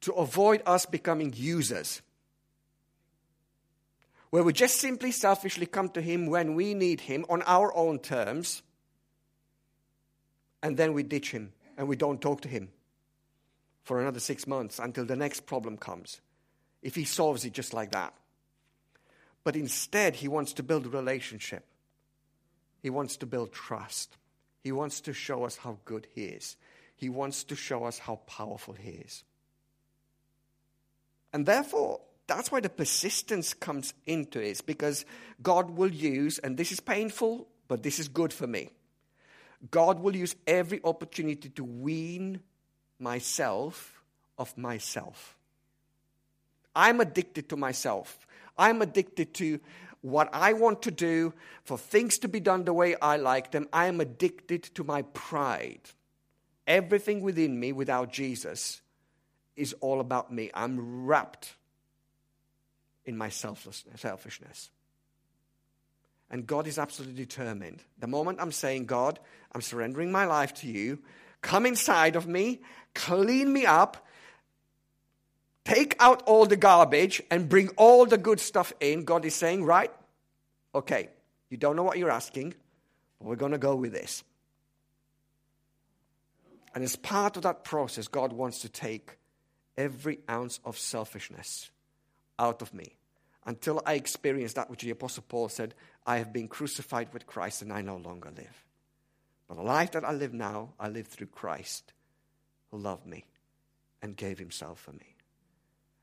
to 0.00 0.12
avoid 0.12 0.62
us 0.66 0.86
becoming 0.86 1.32
users, 1.36 2.02
where 4.30 4.42
we 4.42 4.52
just 4.52 4.78
simply 4.78 5.12
selfishly 5.12 5.66
come 5.66 5.88
to 5.90 6.00
Him 6.00 6.26
when 6.26 6.54
we 6.54 6.74
need 6.74 7.02
Him 7.02 7.26
on 7.28 7.42
our 7.42 7.74
own 7.76 7.98
terms, 7.98 8.62
and 10.62 10.76
then 10.76 10.94
we 10.94 11.02
ditch 11.02 11.30
Him 11.30 11.52
and 11.76 11.88
we 11.88 11.96
don't 11.96 12.20
talk 12.22 12.40
to 12.40 12.48
Him 12.48 12.70
for 13.84 14.00
another 14.00 14.20
six 14.20 14.46
months 14.46 14.78
until 14.78 15.04
the 15.04 15.16
next 15.16 15.46
problem 15.46 15.76
comes. 15.76 16.20
If 16.82 16.94
He 16.94 17.04
solves 17.04 17.44
it 17.44 17.52
just 17.52 17.72
like 17.72 17.92
that. 17.92 18.14
But 19.44 19.56
instead, 19.56 20.16
He 20.16 20.28
wants 20.28 20.54
to 20.54 20.62
build 20.62 20.86
a 20.86 20.90
relationship, 20.90 21.64
He 22.82 22.90
wants 22.90 23.16
to 23.18 23.26
build 23.26 23.52
trust, 23.52 24.16
He 24.60 24.72
wants 24.72 25.00
to 25.02 25.12
show 25.12 25.44
us 25.44 25.56
how 25.56 25.78
good 25.84 26.06
He 26.14 26.24
is. 26.24 26.56
He 26.96 27.08
wants 27.08 27.44
to 27.44 27.56
show 27.56 27.84
us 27.84 27.98
how 27.98 28.16
powerful 28.26 28.74
He 28.74 28.90
is. 28.90 29.24
And 31.32 31.44
therefore, 31.44 32.00
that's 32.26 32.50
why 32.50 32.60
the 32.60 32.68
persistence 32.68 33.52
comes 33.52 33.92
into 34.06 34.40
it, 34.40 34.62
because 34.64 35.04
God 35.42 35.70
will 35.70 35.92
use, 35.92 36.38
and 36.38 36.56
this 36.56 36.72
is 36.72 36.80
painful, 36.80 37.48
but 37.68 37.82
this 37.82 37.98
is 37.98 38.08
good 38.08 38.32
for 38.32 38.46
me. 38.46 38.70
God 39.70 39.98
will 39.98 40.14
use 40.14 40.36
every 40.46 40.80
opportunity 40.84 41.48
to 41.50 41.64
wean 41.64 42.40
myself 42.98 44.02
of 44.38 44.56
myself. 44.56 45.36
I'm 46.74 47.00
addicted 47.00 47.48
to 47.50 47.56
myself. 47.56 48.26
I'm 48.58 48.82
addicted 48.82 49.34
to 49.34 49.60
what 50.00 50.28
I 50.34 50.52
want 50.52 50.82
to 50.82 50.90
do, 50.90 51.32
for 51.62 51.78
things 51.78 52.18
to 52.18 52.28
be 52.28 52.38
done 52.38 52.64
the 52.64 52.74
way 52.74 52.94
I 53.00 53.16
like 53.16 53.52
them. 53.52 53.68
I 53.72 53.86
am 53.86 54.00
addicted 54.00 54.62
to 54.74 54.84
my 54.84 55.00
pride. 55.00 55.80
Everything 56.66 57.22
within 57.22 57.58
me 57.58 57.72
without 57.72 58.12
Jesus 58.12 58.82
is 59.56 59.74
all 59.80 60.00
about 60.00 60.30
me. 60.30 60.50
I'm 60.52 61.06
wrapped 61.06 61.54
in 63.06 63.16
my 63.16 63.30
selflessness, 63.30 64.00
selfishness. 64.00 64.70
And 66.30 66.46
God 66.46 66.66
is 66.66 66.78
absolutely 66.78 67.24
determined. 67.24 67.82
The 67.98 68.06
moment 68.06 68.40
I'm 68.40 68.52
saying, 68.52 68.86
God, 68.86 69.18
I'm 69.52 69.62
surrendering 69.62 70.12
my 70.12 70.26
life 70.26 70.52
to 70.54 70.68
you, 70.68 70.98
come 71.44 71.66
inside 71.66 72.16
of 72.16 72.26
me, 72.26 72.62
clean 72.94 73.52
me 73.52 73.66
up, 73.66 74.08
take 75.64 75.94
out 76.00 76.22
all 76.24 76.46
the 76.46 76.56
garbage, 76.56 77.22
and 77.30 77.48
bring 77.48 77.68
all 77.76 78.06
the 78.06 78.18
good 78.18 78.40
stuff 78.40 78.72
in, 78.80 79.04
God 79.04 79.24
is 79.24 79.34
saying, 79.34 79.62
right, 79.62 79.92
okay, 80.74 81.10
you 81.50 81.58
don't 81.58 81.76
know 81.76 81.82
what 81.82 81.98
you're 81.98 82.10
asking, 82.10 82.54
but 83.18 83.28
we're 83.28 83.36
going 83.36 83.52
to 83.52 83.58
go 83.58 83.76
with 83.76 83.92
this. 83.92 84.24
And 86.74 86.82
as 86.82 86.96
part 86.96 87.36
of 87.36 87.42
that 87.42 87.62
process, 87.62 88.08
God 88.08 88.32
wants 88.32 88.60
to 88.60 88.68
take 88.68 89.18
every 89.76 90.20
ounce 90.28 90.58
of 90.64 90.78
selfishness 90.78 91.70
out 92.38 92.62
of 92.62 92.72
me 92.72 92.96
until 93.46 93.82
I 93.84 93.94
experience 93.94 94.54
that 94.54 94.70
which 94.70 94.82
the 94.82 94.90
Apostle 94.90 95.24
Paul 95.28 95.50
said 95.50 95.74
I 96.06 96.16
have 96.16 96.32
been 96.32 96.48
crucified 96.48 97.12
with 97.12 97.26
Christ 97.26 97.62
and 97.62 97.72
I 97.72 97.82
no 97.82 97.96
longer 97.96 98.32
live. 98.34 98.64
But 99.48 99.56
the 99.56 99.62
life 99.62 99.92
that 99.92 100.04
I 100.04 100.12
live 100.12 100.32
now, 100.32 100.74
I 100.80 100.88
live 100.88 101.06
through 101.06 101.26
Christ 101.28 101.92
who 102.70 102.78
loved 102.78 103.06
me 103.06 103.24
and 104.02 104.16
gave 104.16 104.38
himself 104.38 104.80
for 104.80 104.92
me. 104.92 105.16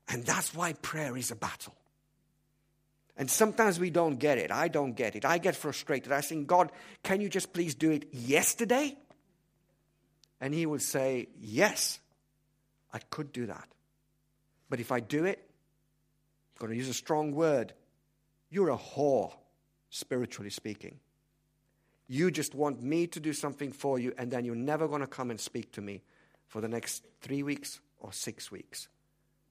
And 0.08 0.24
that's 0.24 0.54
why 0.54 0.74
prayer 0.74 1.16
is 1.16 1.30
a 1.30 1.36
battle. 1.36 1.74
And 3.16 3.30
sometimes 3.30 3.78
we 3.78 3.90
don't 3.90 4.16
get 4.16 4.38
it. 4.38 4.50
I 4.50 4.68
don't 4.68 4.94
get 4.94 5.16
it. 5.16 5.24
I 5.24 5.38
get 5.38 5.54
frustrated. 5.54 6.12
I 6.12 6.22
think, 6.22 6.46
God, 6.46 6.72
can 7.02 7.20
you 7.20 7.28
just 7.28 7.52
please 7.52 7.74
do 7.74 7.90
it 7.90 8.06
yesterday? 8.12 8.96
And 10.40 10.54
he 10.54 10.66
would 10.66 10.82
say, 10.82 11.28
Yes, 11.40 12.00
I 12.92 12.98
could 12.98 13.32
do 13.32 13.46
that. 13.46 13.68
But 14.68 14.80
if 14.80 14.90
I 14.90 15.00
do 15.00 15.24
it, 15.24 15.38
I'm 16.54 16.66
going 16.66 16.72
to 16.72 16.78
use 16.78 16.88
a 16.88 16.94
strong 16.94 17.32
word. 17.32 17.74
You're 18.50 18.70
a 18.70 18.78
whore, 18.78 19.32
spiritually 19.90 20.50
speaking. 20.50 20.98
You 22.12 22.30
just 22.30 22.54
want 22.54 22.82
me 22.82 23.06
to 23.06 23.20
do 23.20 23.32
something 23.32 23.72
for 23.72 23.98
you, 23.98 24.12
and 24.18 24.30
then 24.30 24.44
you're 24.44 24.54
never 24.54 24.86
going 24.86 25.00
to 25.00 25.06
come 25.06 25.30
and 25.30 25.40
speak 25.40 25.72
to 25.72 25.80
me 25.80 26.02
for 26.46 26.60
the 26.60 26.68
next 26.68 27.06
three 27.22 27.42
weeks 27.42 27.80
or 28.00 28.12
six 28.12 28.52
weeks. 28.52 28.88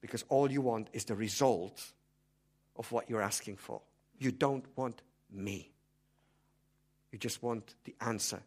Because 0.00 0.24
all 0.28 0.48
you 0.48 0.60
want 0.60 0.86
is 0.92 1.04
the 1.04 1.16
result 1.16 1.92
of 2.76 2.92
what 2.92 3.10
you're 3.10 3.20
asking 3.20 3.56
for. 3.56 3.80
You 4.16 4.30
don't 4.30 4.64
want 4.76 5.02
me. 5.28 5.72
You 7.10 7.18
just 7.18 7.42
want 7.42 7.74
the 7.82 7.96
answer 8.00 8.40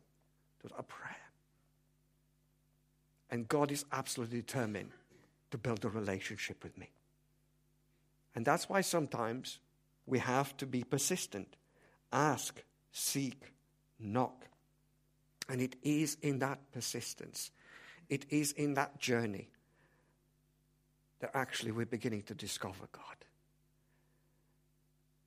to 0.62 0.70
a 0.78 0.84
prayer. 0.84 1.18
And 3.30 3.50
God 3.50 3.70
is 3.70 3.84
absolutely 3.92 4.40
determined 4.40 4.92
to 5.52 5.58
build 5.58 5.84
a 5.84 5.90
relationship 5.90 6.64
with 6.64 6.78
me. 6.78 6.90
And 8.34 8.46
that's 8.46 8.70
why 8.70 8.80
sometimes 8.80 9.60
we 10.06 10.20
have 10.20 10.56
to 10.56 10.66
be 10.66 10.86
persistent. 10.86 11.58
Ask, 12.14 12.64
seek, 12.94 13.52
knock. 14.00 14.48
And 15.48 15.62
it 15.62 15.76
is 15.84 16.18
in 16.22 16.40
that 16.40 16.60
persistence, 16.72 17.52
it 18.10 18.26
is 18.30 18.52
in 18.52 18.76
that 18.76 19.00
journey 19.00 19.50
that 21.20 21.32
actually 21.36 21.72
we're 21.72 21.86
beginning 21.86 22.24
to 22.24 22.34
discover 22.34 22.88
God. 22.92 23.04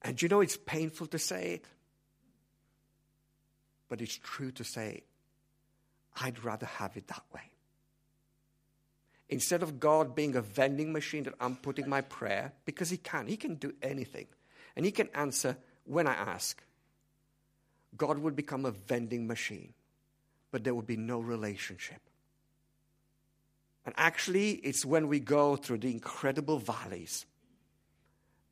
And 0.03 0.21
you 0.21 0.29
know, 0.29 0.41
it's 0.41 0.57
painful 0.57 1.07
to 1.09 1.19
say 1.19 1.55
it, 1.55 1.65
but 3.89 4.01
it's 4.01 4.19
true 4.23 4.51
to 4.53 4.65
say, 4.65 5.03
I'd 6.21 6.45
rather 6.45 6.67
have 6.67 6.97
it 6.97 7.09
that 7.09 7.23
way. 7.35 7.43
Instead 9.29 9.63
of 9.63 9.79
God 9.79 10.15
being 10.15 10.37
a 10.37 10.43
vending 10.43 10.93
machine 10.93 11.25
that 11.25 11.35
I'm 11.41 11.57
putting 11.57 11.89
my 11.89 12.01
prayer, 12.01 12.53
because 12.65 12.91
He 12.91 12.97
can, 12.97 13.27
He 13.27 13.37
can 13.37 13.57
do 13.57 13.75
anything. 13.83 14.27
And 14.77 14.85
He 14.87 14.93
can 14.93 15.09
answer 15.15 15.57
when 15.85 16.07
I 16.07 16.15
ask. 16.15 16.63
God 17.97 18.19
would 18.19 18.37
become 18.37 18.65
a 18.65 18.71
vending 18.71 19.27
machine, 19.27 19.73
but 20.51 20.65
there 20.65 20.75
would 20.75 20.87
be 20.87 20.97
no 20.97 21.21
relationship. 21.21 22.01
And 23.85 23.95
actually, 23.97 24.53
it's 24.53 24.85
when 24.85 25.09
we 25.09 25.19
go 25.21 25.57
through 25.57 25.79
the 25.79 25.91
incredible 25.91 26.59
valleys 26.59 27.25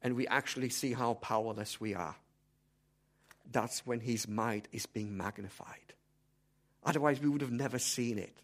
and 0.02 0.16
we 0.16 0.26
actually 0.26 0.70
see 0.70 0.92
how 0.92 1.14
powerless 1.14 1.80
we 1.80 1.94
are. 1.94 2.16
That's 3.50 3.86
when 3.86 4.00
His 4.00 4.26
might 4.26 4.66
is 4.72 4.86
being 4.86 5.16
magnified. 5.16 5.94
Otherwise, 6.84 7.20
we 7.20 7.28
would 7.28 7.42
have 7.42 7.52
never 7.52 7.78
seen 7.78 8.18
it 8.18 8.40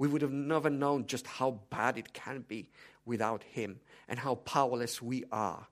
we 0.00 0.08
would 0.08 0.22
have 0.22 0.32
never 0.32 0.70
known 0.70 1.06
just 1.06 1.26
how 1.26 1.60
bad 1.68 1.98
it 1.98 2.14
can 2.14 2.42
be 2.48 2.70
without 3.04 3.42
Him 3.42 3.80
and 4.08 4.18
how 4.18 4.36
powerless 4.36 5.02
we 5.02 5.24
are 5.30 5.66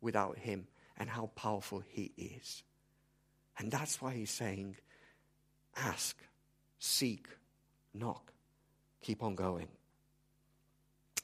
without 0.00 0.36
Him 0.36 0.66
and 0.96 1.08
how 1.08 1.26
powerful 1.36 1.84
He 1.86 2.10
is. 2.16 2.64
And 3.58 3.70
that's 3.70 4.00
why 4.00 4.14
He's 4.14 4.30
saying, 4.30 4.76
ask, 5.76 6.16
seek, 6.78 7.26
knock, 7.92 8.32
keep 9.00 9.22
on 9.22 9.34
going. 9.34 9.68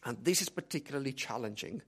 And 0.04 0.18
this 0.22 0.42
is 0.42 0.48
particularly 0.48 1.12
challenging 1.12 1.82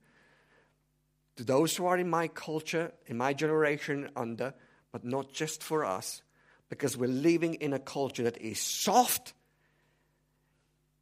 to 1.35 1.43
those 1.43 1.75
who 1.75 1.85
are 1.85 1.97
in 1.97 2.09
my 2.09 2.27
culture, 2.27 2.91
in 3.05 3.17
my 3.17 3.33
generation 3.33 4.09
under, 4.15 4.53
but 4.91 5.03
not 5.03 5.33
just 5.33 5.61
for 5.61 5.85
us, 5.85 6.23
because 6.69 6.97
we're 6.97 7.07
living 7.07 7.55
in 7.55 7.73
a 7.73 7.79
culture 7.79 8.23
that 8.23 8.37
is 8.37 8.59
soft 8.59 9.33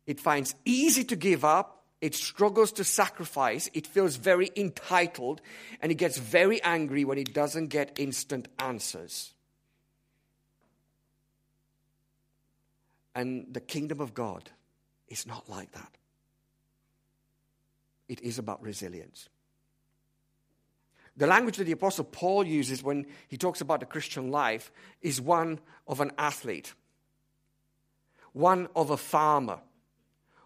it 0.05 0.19
finds 0.19 0.55
easy 0.65 1.03
to 1.05 1.15
give 1.15 1.43
up. 1.43 1.83
It 2.01 2.13
struggles 2.13 2.71
to 2.73 2.83
sacrifice. 2.83 3.69
It 3.73 3.87
feels 3.87 4.17
very 4.17 4.51
entitled. 4.55 5.41
And 5.81 5.91
it 5.91 5.95
gets 5.95 6.17
very 6.17 6.61
angry 6.61 7.05
when 7.05 7.17
it 7.17 7.33
doesn't 7.33 7.67
get 7.67 7.99
instant 7.99 8.47
answers. 8.59 9.33
And 13.15 13.47
the 13.51 13.61
kingdom 13.61 14.01
of 14.01 14.13
God 14.13 14.49
is 15.07 15.25
not 15.25 15.49
like 15.49 15.71
that. 15.71 15.97
It 18.07 18.21
is 18.21 18.37
about 18.37 18.61
resilience. 18.61 19.29
The 21.17 21.25
language 21.25 21.57
that 21.57 21.63
the 21.63 21.71
Apostle 21.71 22.03
Paul 22.03 22.45
uses 22.45 22.83
when 22.83 23.07
he 23.29 23.37
talks 23.37 23.61
about 23.61 23.79
the 23.79 23.85
Christian 23.85 24.29
life 24.29 24.71
is 25.01 25.21
one 25.21 25.59
of 25.87 26.01
an 26.01 26.11
athlete, 26.17 26.73
one 28.33 28.67
of 28.75 28.89
a 28.89 28.97
farmer 28.97 29.59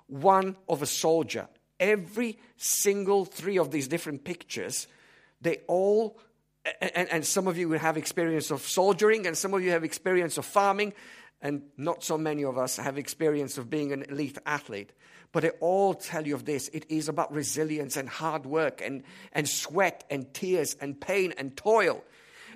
one 0.10 0.58
of 0.68 0.82
a 0.82 0.86
soldier. 0.86 1.48
Every 1.80 2.38
single 2.58 3.24
three 3.24 3.58
of 3.58 3.72
these 3.72 3.88
different 3.88 4.26
pictures, 4.26 4.88
they 5.42 5.60
all 5.68 6.20
and, 6.82 7.10
and 7.10 7.26
some 7.26 7.48
of 7.48 7.58
you 7.58 7.72
have 7.72 7.96
experience 7.96 8.52
of 8.52 8.62
soldiering, 8.62 9.26
and 9.26 9.38
some 9.38 9.54
of 9.54 9.64
you 9.64 9.72
have 9.72 9.86
experience 9.86 10.38
of 10.38 10.46
farming, 10.46 10.94
and 11.42 11.62
not 11.78 12.04
so 12.04 12.18
many 12.18 12.44
of 12.44 12.58
us 12.58 12.78
have 12.78 12.98
experience 12.98 13.58
of 13.58 13.70
being 13.70 13.92
an 13.92 14.04
elite 14.04 14.38
athlete. 14.46 14.92
But 15.32 15.44
they 15.44 15.52
all 15.62 15.94
tell 15.94 16.26
you 16.26 16.36
of 16.36 16.46
this. 16.46 16.70
It 16.70 16.86
is 16.90 17.08
about 17.08 17.32
resilience 17.32 17.98
and 17.98 18.10
hard 18.10 18.46
work 18.46 18.82
and, 18.82 19.04
and 19.32 19.48
sweat 19.48 20.04
and 20.10 20.34
tears 20.34 20.76
and 20.82 21.00
pain 21.00 21.34
and 21.38 21.56
toil. 21.56 22.04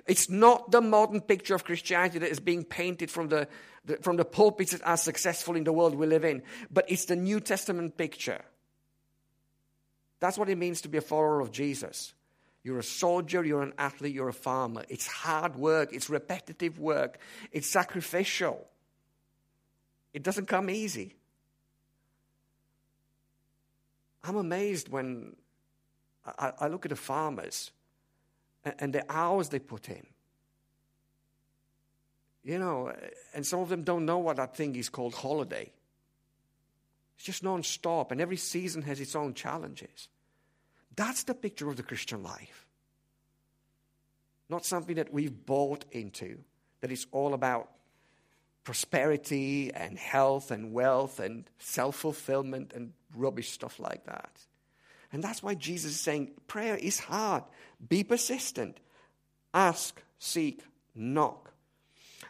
It's 0.06 0.28
not 0.28 0.70
the 0.70 0.80
modern 0.80 1.20
picture 1.20 1.54
of 1.54 1.64
Christianity 1.64 2.18
that 2.18 2.30
is 2.30 2.40
being 2.40 2.64
painted 2.64 3.10
from 3.10 3.28
the, 3.28 3.48
the, 3.84 3.96
from 3.98 4.16
the 4.16 4.24
pulpits 4.24 4.72
that 4.72 4.86
are 4.86 4.96
successful 4.96 5.56
in 5.56 5.64
the 5.64 5.72
world 5.72 5.94
we 5.94 6.06
live 6.06 6.24
in, 6.24 6.42
but 6.70 6.84
it's 6.90 7.06
the 7.06 7.16
New 7.16 7.40
Testament 7.40 7.96
picture. 7.96 8.42
That's 10.20 10.36
what 10.36 10.50
it 10.50 10.58
means 10.58 10.82
to 10.82 10.88
be 10.88 10.98
a 10.98 11.02
follower 11.02 11.40
of 11.40 11.52
Jesus. 11.52 12.12
You're 12.62 12.78
a 12.78 12.82
soldier, 12.82 13.44
you're 13.44 13.62
an 13.62 13.74
athlete, 13.78 14.14
you're 14.14 14.28
a 14.28 14.32
farmer. 14.32 14.84
It's 14.88 15.06
hard 15.06 15.56
work, 15.56 15.92
it's 15.92 16.10
repetitive 16.10 16.78
work, 16.78 17.18
it's 17.52 17.68
sacrificial. 17.68 18.66
It 20.14 20.22
doesn't 20.22 20.46
come 20.46 20.70
easy. 20.70 21.16
I'm 24.22 24.36
amazed 24.36 24.88
when 24.88 25.36
I, 26.24 26.52
I 26.60 26.68
look 26.68 26.86
at 26.86 26.90
the 26.90 26.96
farmers 26.96 27.72
and, 28.64 28.74
and 28.78 28.92
the 28.94 29.04
hours 29.12 29.48
they 29.50 29.58
put 29.58 29.90
in. 29.90 30.06
You 32.44 32.58
know, 32.58 32.92
and 33.34 33.44
some 33.44 33.60
of 33.60 33.68
them 33.68 33.82
don't 33.82 34.06
know 34.06 34.18
what 34.18 34.36
that 34.36 34.56
thing 34.56 34.76
is 34.76 34.88
called 34.88 35.14
holiday. 35.14 35.70
It's 37.16 37.24
just 37.24 37.42
non 37.42 37.62
stop, 37.62 38.12
and 38.12 38.20
every 38.20 38.36
season 38.36 38.82
has 38.82 39.00
its 39.00 39.16
own 39.16 39.34
challenges. 39.34 40.08
That's 40.94 41.24
the 41.24 41.34
picture 41.34 41.68
of 41.68 41.76
the 41.76 41.82
Christian 41.82 42.22
life. 42.22 42.66
Not 44.48 44.64
something 44.64 44.96
that 44.96 45.12
we've 45.12 45.46
bought 45.46 45.86
into, 45.90 46.38
that 46.80 46.92
it's 46.92 47.06
all 47.12 47.34
about 47.34 47.70
prosperity 48.64 49.72
and 49.72 49.98
health 49.98 50.50
and 50.50 50.72
wealth 50.72 51.20
and 51.20 51.44
self 51.58 51.96
fulfillment 51.96 52.72
and 52.74 52.92
rubbish 53.14 53.50
stuff 53.50 53.78
like 53.78 54.04
that. 54.06 54.40
And 55.12 55.22
that's 55.22 55.42
why 55.42 55.54
Jesus 55.54 55.92
is 55.92 56.00
saying 56.00 56.32
prayer 56.46 56.76
is 56.76 56.98
hard. 56.98 57.44
Be 57.86 58.02
persistent. 58.02 58.80
Ask, 59.52 60.02
seek, 60.18 60.62
knock. 60.94 61.52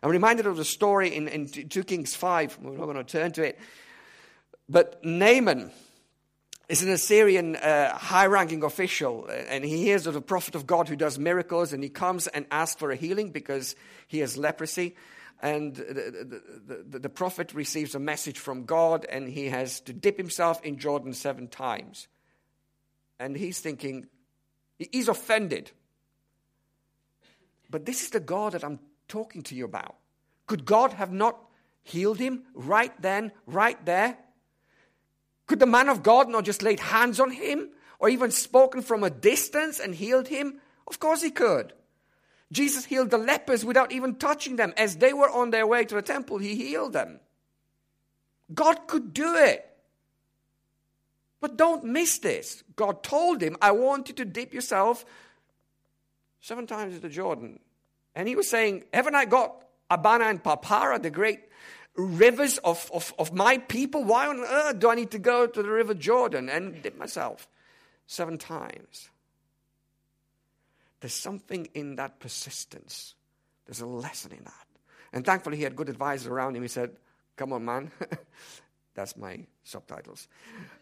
I'm 0.02 0.10
reminded 0.10 0.46
of 0.46 0.56
the 0.56 0.64
story 0.66 1.14
in, 1.14 1.28
in 1.28 1.46
2 1.46 1.84
Kings 1.84 2.14
5. 2.14 2.58
We're 2.60 2.76
not 2.76 2.84
going 2.84 2.96
to 2.96 3.04
turn 3.04 3.32
to 3.32 3.42
it. 3.42 3.58
But 4.68 5.02
Naaman 5.02 5.70
is 6.68 6.82
an 6.82 6.90
Assyrian 6.90 7.56
uh, 7.56 7.96
high 7.96 8.26
ranking 8.26 8.62
official, 8.62 9.26
and 9.26 9.64
he 9.64 9.78
hears 9.78 10.06
of 10.06 10.14
the 10.14 10.20
prophet 10.20 10.54
of 10.54 10.66
God 10.66 10.88
who 10.88 10.96
does 10.96 11.18
miracles, 11.18 11.72
and 11.72 11.82
he 11.82 11.88
comes 11.88 12.26
and 12.26 12.46
asks 12.50 12.78
for 12.78 12.90
a 12.90 12.96
healing 12.96 13.30
because 13.30 13.76
he 14.08 14.18
has 14.18 14.36
leprosy. 14.36 14.94
And 15.42 15.74
the, 15.74 16.40
the, 16.66 16.84
the, 16.88 16.98
the 17.00 17.08
prophet 17.08 17.52
receives 17.52 17.94
a 17.94 17.98
message 17.98 18.38
from 18.38 18.64
God, 18.64 19.04
and 19.08 19.28
he 19.28 19.48
has 19.48 19.80
to 19.80 19.92
dip 19.92 20.16
himself 20.16 20.62
in 20.62 20.78
Jordan 20.78 21.12
seven 21.12 21.48
times. 21.48 22.08
And 23.18 23.36
he's 23.36 23.60
thinking, 23.60 24.06
he's 24.78 25.08
offended. 25.08 25.70
But 27.70 27.84
this 27.84 28.02
is 28.02 28.10
the 28.10 28.20
God 28.20 28.52
that 28.52 28.64
I'm 28.64 28.78
talking 29.08 29.42
to 29.42 29.54
you 29.54 29.64
about. 29.64 29.96
Could 30.46 30.64
God 30.64 30.92
have 30.94 31.12
not 31.12 31.38
healed 31.82 32.18
him 32.18 32.44
right 32.54 32.92
then, 33.02 33.32
right 33.46 33.84
there? 33.84 34.16
Could 35.46 35.60
the 35.60 35.66
man 35.66 35.88
of 35.88 36.02
God 36.02 36.28
not 36.28 36.44
just 36.44 36.62
laid 36.62 36.80
hands 36.80 37.20
on 37.20 37.30
him 37.30 37.68
or 37.98 38.08
even 38.08 38.30
spoken 38.30 38.80
from 38.80 39.04
a 39.04 39.10
distance 39.10 39.78
and 39.78 39.94
healed 39.94 40.28
him? 40.28 40.60
Of 40.86 41.00
course 41.00 41.22
he 41.22 41.30
could. 41.30 41.72
Jesus 42.54 42.84
healed 42.84 43.10
the 43.10 43.18
lepers 43.18 43.64
without 43.64 43.90
even 43.90 44.14
touching 44.14 44.56
them. 44.56 44.72
As 44.76 44.96
they 44.96 45.12
were 45.12 45.28
on 45.28 45.50
their 45.50 45.66
way 45.66 45.84
to 45.84 45.94
the 45.94 46.02
temple, 46.02 46.38
he 46.38 46.54
healed 46.54 46.92
them. 46.92 47.18
God 48.54 48.86
could 48.86 49.12
do 49.12 49.34
it. 49.34 49.68
But 51.40 51.56
don't 51.56 51.84
miss 51.84 52.18
this. 52.18 52.62
God 52.76 53.02
told 53.02 53.42
him, 53.42 53.56
I 53.60 53.72
want 53.72 54.08
you 54.08 54.14
to 54.14 54.24
dip 54.24 54.54
yourself 54.54 55.04
seven 56.40 56.66
times 56.66 56.94
into 56.94 57.08
Jordan. 57.08 57.58
And 58.14 58.28
he 58.28 58.36
was 58.36 58.48
saying, 58.48 58.84
Haven't 58.94 59.16
I 59.16 59.24
got 59.24 59.64
Abana 59.90 60.26
and 60.26 60.42
Pharpar, 60.42 61.02
the 61.02 61.10
great 61.10 61.40
rivers 61.96 62.58
of, 62.58 62.88
of, 62.94 63.12
of 63.18 63.32
my 63.32 63.58
people. 63.58 64.04
Why 64.04 64.26
on 64.28 64.40
earth 64.40 64.78
do 64.78 64.88
I 64.88 64.94
need 64.94 65.10
to 65.10 65.18
go 65.18 65.46
to 65.46 65.62
the 65.62 65.68
river 65.68 65.94
Jordan 65.94 66.48
and 66.48 66.82
dip 66.82 66.96
myself 66.96 67.48
seven 68.06 68.38
times? 68.38 69.10
There's 71.04 71.12
something 71.12 71.68
in 71.74 71.96
that 71.96 72.18
persistence. 72.18 73.14
There's 73.66 73.82
a 73.82 73.86
lesson 73.86 74.32
in 74.32 74.42
that. 74.44 74.66
And 75.12 75.22
thankfully, 75.22 75.58
he 75.58 75.62
had 75.62 75.76
good 75.76 75.90
advisors 75.90 76.28
around 76.28 76.56
him. 76.56 76.62
He 76.62 76.68
said, 76.68 76.96
Come 77.36 77.52
on, 77.52 77.62
man. 77.62 77.90
That's 78.94 79.14
my 79.14 79.40
subtitles. 79.64 80.28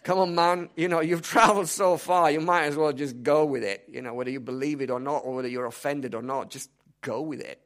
Come 0.04 0.20
on, 0.20 0.32
man. 0.36 0.70
You 0.76 0.86
know, 0.86 1.00
you've 1.00 1.22
traveled 1.22 1.66
so 1.66 1.96
far, 1.96 2.30
you 2.30 2.40
might 2.40 2.66
as 2.66 2.76
well 2.76 2.92
just 2.92 3.24
go 3.24 3.44
with 3.44 3.64
it. 3.64 3.82
You 3.90 4.00
know, 4.00 4.14
whether 4.14 4.30
you 4.30 4.38
believe 4.38 4.80
it 4.80 4.92
or 4.92 5.00
not, 5.00 5.22
or 5.24 5.34
whether 5.34 5.48
you're 5.48 5.66
offended 5.66 6.14
or 6.14 6.22
not, 6.22 6.50
just 6.50 6.70
go 7.00 7.20
with 7.20 7.40
it. 7.40 7.60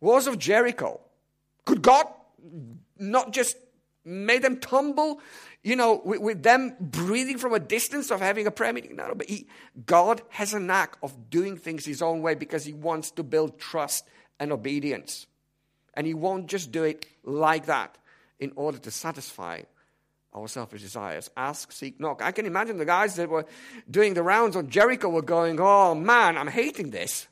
Wars 0.00 0.26
of 0.26 0.38
Jericho. 0.38 1.02
Could 1.66 1.82
God 1.82 2.06
not 2.98 3.34
just 3.34 3.58
make 4.06 4.42
them 4.42 4.58
tumble, 4.58 5.20
you 5.62 5.76
know, 5.76 6.00
with, 6.04 6.20
with, 6.20 6.42
them 6.42 6.76
breathing 6.80 7.38
from 7.38 7.52
a 7.52 7.58
distance 7.58 8.10
of 8.10 8.20
having 8.20 8.46
a 8.46 8.50
prayer 8.50 8.72
meeting? 8.72 8.96
No, 8.96 9.12
but 9.14 9.28
he, 9.28 9.46
God 9.84 10.22
has 10.30 10.54
a 10.54 10.60
knack 10.60 10.96
of 11.02 11.28
doing 11.28 11.56
things 11.56 11.84
his 11.84 12.00
own 12.00 12.22
way 12.22 12.34
because 12.34 12.64
he 12.64 12.72
wants 12.72 13.10
to 13.12 13.22
build 13.22 13.58
trust 13.58 14.06
and 14.38 14.52
obedience. 14.52 15.26
And 15.94 16.06
he 16.06 16.14
won't 16.14 16.46
just 16.46 16.70
do 16.70 16.84
it 16.84 17.06
like 17.24 17.66
that 17.66 17.98
in 18.38 18.52
order 18.54 18.78
to 18.78 18.90
satisfy 18.90 19.62
our 20.32 20.46
selfish 20.46 20.82
desires. 20.82 21.30
Ask, 21.36 21.72
seek, 21.72 21.98
knock. 21.98 22.22
I 22.22 22.30
can 22.30 22.46
imagine 22.46 22.76
the 22.76 22.84
guys 22.84 23.16
that 23.16 23.28
were 23.28 23.46
doing 23.90 24.14
the 24.14 24.22
rounds 24.22 24.54
on 24.54 24.68
Jericho 24.68 25.08
were 25.08 25.22
going, 25.22 25.58
Oh 25.58 25.94
man, 25.94 26.36
I'm 26.36 26.48
hating 26.48 26.90
this. 26.90 27.26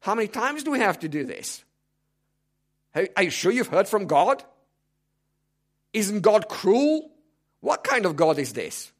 How 0.00 0.14
many 0.14 0.28
times 0.28 0.64
do 0.64 0.70
we 0.70 0.80
have 0.80 0.98
to 1.00 1.08
do 1.08 1.24
this? 1.24 1.64
Are 2.94 3.22
you 3.22 3.30
sure 3.30 3.52
you've 3.52 3.68
heard 3.68 3.88
from 3.88 4.06
God? 4.06 4.42
Isn't 5.92 6.20
God 6.20 6.48
cruel? 6.48 7.10
What 7.60 7.84
kind 7.84 8.06
of 8.06 8.16
God 8.16 8.38
is 8.38 8.52
this? 8.52 8.92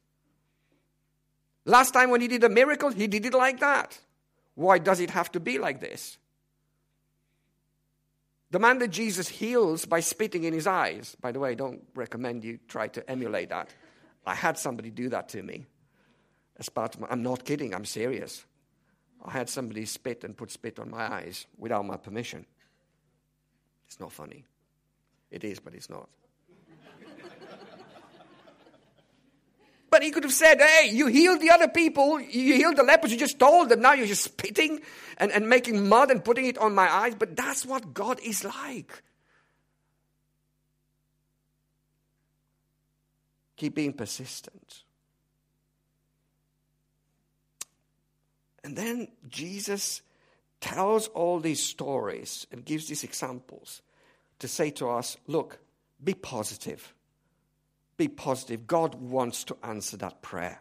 Last 1.65 1.91
time 1.91 2.09
when 2.09 2.21
he 2.21 2.27
did 2.27 2.43
a 2.43 2.49
miracle, 2.49 2.89
he 2.89 3.07
did 3.07 3.25
it 3.25 3.33
like 3.33 3.59
that. 3.59 3.97
Why 4.55 4.77
does 4.77 4.99
it 4.99 5.09
have 5.11 5.31
to 5.31 5.39
be 5.39 5.57
like 5.57 5.79
this? 5.79 6.17
The 8.51 8.59
man 8.59 8.77
that 8.79 8.89
Jesus 8.89 9.27
heals 9.27 9.85
by 9.85 9.99
spitting 10.01 10.43
in 10.43 10.53
his 10.53 10.67
eyes, 10.67 11.15
by 11.19 11.31
the 11.31 11.39
way, 11.39 11.51
I 11.51 11.55
don't 11.55 11.81
recommend 11.95 12.43
you 12.43 12.59
try 12.67 12.87
to 12.89 13.09
emulate 13.09 13.49
that. 13.49 13.73
I 14.25 14.35
had 14.35 14.57
somebody 14.59 14.91
do 14.91 15.09
that 15.09 15.29
to 15.29 15.41
me. 15.41 15.65
As 16.59 16.69
part 16.69 16.99
my, 16.99 17.07
I'm 17.09 17.23
not 17.23 17.45
kidding, 17.45 17.73
I'm 17.73 17.85
serious. 17.85 18.45
I 19.25 19.31
had 19.31 19.49
somebody 19.49 19.85
spit 19.85 20.23
and 20.23 20.37
put 20.37 20.51
spit 20.51 20.77
on 20.79 20.91
my 20.91 21.11
eyes 21.11 21.47
without 21.57 21.85
my 21.85 21.97
permission. 21.97 22.45
It's 23.87 23.99
not 23.99 24.11
funny. 24.11 24.43
It 25.31 25.43
is, 25.43 25.59
but 25.59 25.73
it's 25.73 25.89
not. 25.89 26.07
He 30.03 30.11
could 30.11 30.23
have 30.23 30.33
said, 30.33 30.59
Hey, 30.59 30.89
you 30.91 31.07
healed 31.07 31.41
the 31.41 31.51
other 31.51 31.67
people, 31.67 32.19
you 32.19 32.55
healed 32.55 32.77
the 32.77 32.83
lepers, 32.83 33.11
you 33.11 33.17
just 33.17 33.39
told 33.39 33.69
them, 33.69 33.81
now 33.81 33.93
you're 33.93 34.07
just 34.07 34.23
spitting 34.23 34.81
and, 35.17 35.31
and 35.31 35.47
making 35.47 35.87
mud 35.87 36.11
and 36.11 36.23
putting 36.23 36.45
it 36.45 36.57
on 36.57 36.73
my 36.73 36.91
eyes. 36.91 37.15
But 37.15 37.35
that's 37.35 37.65
what 37.65 37.93
God 37.93 38.19
is 38.23 38.43
like. 38.43 39.03
Keep 43.55 43.75
being 43.75 43.93
persistent. 43.93 44.83
And 48.63 48.75
then 48.75 49.09
Jesus 49.27 50.01
tells 50.61 51.07
all 51.09 51.39
these 51.39 51.61
stories 51.61 52.47
and 52.51 52.63
gives 52.63 52.87
these 52.87 53.03
examples 53.03 53.81
to 54.39 54.47
say 54.47 54.69
to 54.71 54.89
us 54.89 55.17
look, 55.27 55.59
be 56.03 56.13
positive. 56.13 56.93
Be 57.97 58.07
positive. 58.07 58.67
God 58.67 58.95
wants 58.95 59.43
to 59.45 59.57
answer 59.63 59.97
that 59.97 60.21
prayer. 60.21 60.59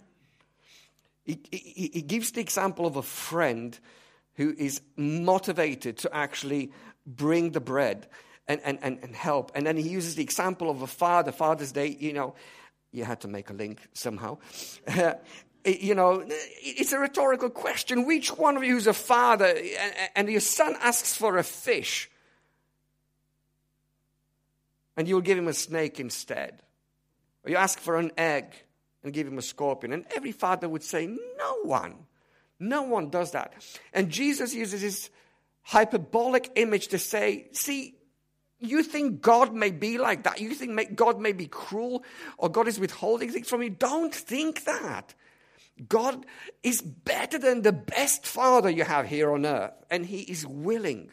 He, 1.24 1.38
he, 1.50 1.90
he 1.94 2.02
gives 2.02 2.32
the 2.32 2.40
example 2.40 2.86
of 2.86 2.96
a 2.96 3.02
friend 3.02 3.78
who 4.34 4.54
is 4.56 4.80
motivated 4.96 5.98
to 5.98 6.14
actually 6.14 6.72
bring 7.06 7.50
the 7.50 7.60
bread 7.60 8.08
and, 8.48 8.60
and, 8.64 8.78
and, 8.82 8.98
and 9.02 9.14
help. 9.14 9.52
And 9.54 9.66
then 9.66 9.76
he 9.76 9.88
uses 9.88 10.14
the 10.14 10.22
example 10.22 10.70
of 10.70 10.82
a 10.82 10.86
father, 10.86 11.32
Father's 11.32 11.72
Day, 11.72 11.96
you 11.98 12.12
know, 12.12 12.34
you 12.90 13.04
had 13.04 13.20
to 13.22 13.28
make 13.28 13.50
a 13.50 13.54
link 13.54 13.80
somehow. 13.94 14.38
you 15.64 15.94
know, 15.94 16.24
it's 16.28 16.92
a 16.92 16.98
rhetorical 16.98 17.50
question. 17.50 18.06
Which 18.06 18.36
one 18.36 18.56
of 18.56 18.64
you 18.64 18.76
is 18.76 18.86
a 18.86 18.92
father 18.92 19.54
and 20.14 20.28
your 20.28 20.40
son 20.40 20.76
asks 20.80 21.16
for 21.16 21.38
a 21.38 21.44
fish 21.44 22.10
and 24.96 25.08
you'll 25.08 25.20
give 25.20 25.38
him 25.38 25.48
a 25.48 25.54
snake 25.54 26.00
instead? 26.00 26.62
Or 27.44 27.50
you 27.50 27.56
ask 27.56 27.78
for 27.78 27.96
an 27.96 28.12
egg 28.16 28.52
and 29.02 29.12
give 29.12 29.26
him 29.26 29.38
a 29.38 29.42
scorpion? 29.42 29.92
And 29.92 30.06
every 30.14 30.32
father 30.32 30.68
would 30.68 30.82
say, 30.82 31.06
No 31.06 31.58
one. 31.62 32.06
No 32.58 32.82
one 32.82 33.10
does 33.10 33.32
that. 33.32 33.54
And 33.92 34.08
Jesus 34.08 34.54
uses 34.54 34.82
this 34.82 35.10
hyperbolic 35.62 36.50
image 36.56 36.88
to 36.88 36.98
say, 36.98 37.48
see, 37.52 37.96
you 38.60 38.82
think 38.82 39.20
God 39.20 39.52
may 39.52 39.70
be 39.70 39.98
like 39.98 40.22
that. 40.22 40.40
You 40.40 40.54
think 40.54 40.94
God 40.94 41.20
may 41.20 41.32
be 41.32 41.46
cruel 41.46 42.04
or 42.38 42.48
God 42.48 42.68
is 42.68 42.78
withholding 42.78 43.30
things 43.30 43.48
from 43.48 43.62
you. 43.62 43.70
Don't 43.70 44.14
think 44.14 44.64
that. 44.64 45.14
God 45.88 46.24
is 46.62 46.80
better 46.80 47.38
than 47.38 47.62
the 47.62 47.72
best 47.72 48.26
father 48.26 48.70
you 48.70 48.84
have 48.84 49.08
here 49.08 49.32
on 49.32 49.44
earth. 49.44 49.72
And 49.90 50.06
He 50.06 50.20
is 50.20 50.46
willing. 50.46 51.10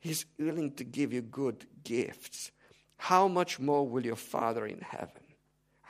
He's 0.00 0.26
willing 0.38 0.72
to 0.72 0.84
give 0.84 1.12
you 1.12 1.22
good 1.22 1.66
gifts. 1.84 2.50
How 2.96 3.28
much 3.28 3.60
more 3.60 3.86
will 3.86 4.04
your 4.04 4.16
Father 4.16 4.66
in 4.66 4.80
heaven? 4.80 5.25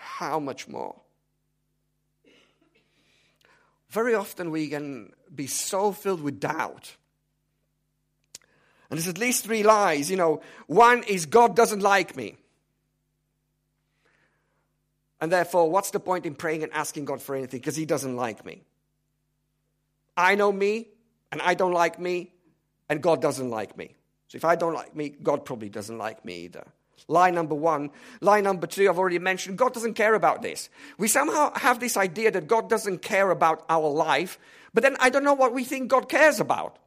How 0.07 0.39
much 0.39 0.69
more? 0.69 1.01
Very 3.91 4.15
often 4.15 4.51
we 4.51 4.69
can 4.69 5.13
be 5.35 5.47
so 5.47 5.93
filled 5.93 6.21
with 6.21 6.41
doubt 6.41 6.97
and 8.91 8.99
there's 8.99 9.09
at 9.09 9.19
least 9.19 9.45
three 9.45 9.63
lies. 9.63 10.11
You 10.11 10.17
know, 10.17 10.41
one 10.67 11.03
is 11.05 11.27
God 11.27 11.57
doesn't 11.57 11.81
like 11.81 12.17
me. 12.17 12.37
And 15.21 15.33
therefore, 15.33 15.71
what's 15.71 15.91
the 15.91 16.01
point 16.01 16.27
in 16.27 16.35
praying 16.35 16.63
and 16.63 16.73
asking 16.73 17.07
God 17.07 17.21
for 17.21 17.35
anything? 17.35 17.61
Because 17.61 17.75
He 17.75 17.87
doesn't 17.87 18.17
like 18.17 18.45
me. 18.45 18.63
I 20.17 20.35
know 20.35 20.53
me, 20.53 20.89
and 21.33 21.43
I 21.43 21.55
don't 21.55 21.73
like 21.73 21.99
me, 21.99 22.33
and 22.89 23.03
God 23.03 23.21
doesn't 23.21 23.51
like 23.51 23.77
me. 23.77 23.95
So 24.29 24.37
if 24.37 24.45
I 24.45 24.57
don't 24.57 24.75
like 24.75 24.95
me, 24.95 25.09
God 25.09 25.45
probably 25.45 25.69
doesn't 25.69 25.99
like 25.99 26.25
me 26.25 26.45
either. 26.45 26.65
Lie 27.09 27.31
number 27.31 27.55
one. 27.55 27.91
Lie 28.21 28.41
number 28.41 28.67
two, 28.67 28.89
I've 28.89 28.99
already 28.99 29.19
mentioned, 29.19 29.59
God 29.59 29.75
doesn't 29.75 29.95
care 29.95 30.15
about 30.15 30.43
this. 30.43 30.69
We 30.99 31.09
somehow 31.09 31.53
have 31.55 31.79
this 31.79 31.97
idea 31.97 32.31
that 32.33 32.49
God 32.49 32.69
doesn't 32.69 33.03
care 33.03 33.31
about 33.31 33.65
our 33.69 33.89
life, 33.89 34.39
but 34.75 34.83
then 34.83 34.97
I 34.99 35.11
don't 35.11 35.25
know 35.25 35.35
what 35.35 35.55
we 35.55 35.65
think 35.65 35.89
God 35.89 36.09
cares 36.09 36.41
about. 36.41 36.79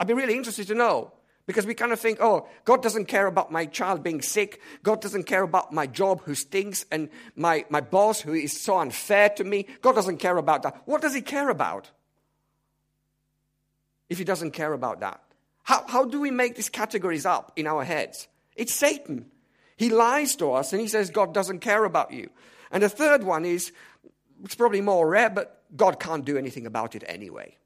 I'd 0.00 0.06
be 0.06 0.14
really 0.14 0.36
interested 0.36 0.66
to 0.68 0.74
know. 0.74 1.12
Because 1.44 1.66
we 1.66 1.74
kind 1.74 1.92
of 1.92 1.98
think, 1.98 2.18
oh, 2.20 2.48
God 2.64 2.84
doesn't 2.84 3.06
care 3.06 3.26
about 3.26 3.50
my 3.50 3.66
child 3.66 4.04
being 4.04 4.22
sick. 4.22 4.60
God 4.84 5.00
doesn't 5.00 5.24
care 5.24 5.42
about 5.42 5.72
my 5.72 5.88
job 5.88 6.22
who 6.22 6.36
stinks 6.36 6.86
and 6.90 7.08
my, 7.34 7.64
my 7.68 7.80
boss 7.80 8.20
who 8.20 8.32
is 8.32 8.62
so 8.62 8.78
unfair 8.78 9.28
to 9.30 9.42
me. 9.42 9.66
God 9.80 9.96
doesn't 9.96 10.18
care 10.18 10.36
about 10.36 10.62
that. 10.62 10.82
What 10.84 11.02
does 11.02 11.14
He 11.14 11.20
care 11.20 11.48
about? 11.48 11.90
If 14.08 14.18
He 14.18 14.24
doesn't 14.24 14.52
care 14.52 14.72
about 14.72 15.00
that. 15.00 15.20
How, 15.64 15.84
how 15.88 16.04
do 16.04 16.20
we 16.20 16.30
make 16.30 16.54
these 16.54 16.68
categories 16.68 17.26
up 17.26 17.52
in 17.56 17.66
our 17.66 17.82
heads? 17.82 18.28
It's 18.54 18.74
Satan. 18.74 19.26
He 19.82 19.90
lies 19.90 20.36
to 20.36 20.52
us 20.52 20.72
and 20.72 20.80
he 20.80 20.86
says 20.86 21.10
God 21.10 21.34
doesn't 21.34 21.58
care 21.58 21.84
about 21.84 22.12
you. 22.12 22.30
And 22.70 22.84
the 22.84 22.88
third 22.88 23.24
one 23.24 23.44
is, 23.44 23.72
it's 24.44 24.54
probably 24.54 24.80
more 24.80 25.08
rare, 25.08 25.28
but 25.28 25.64
God 25.76 25.98
can't 25.98 26.24
do 26.24 26.38
anything 26.38 26.66
about 26.66 26.94
it 26.94 27.02
anyway. 27.08 27.56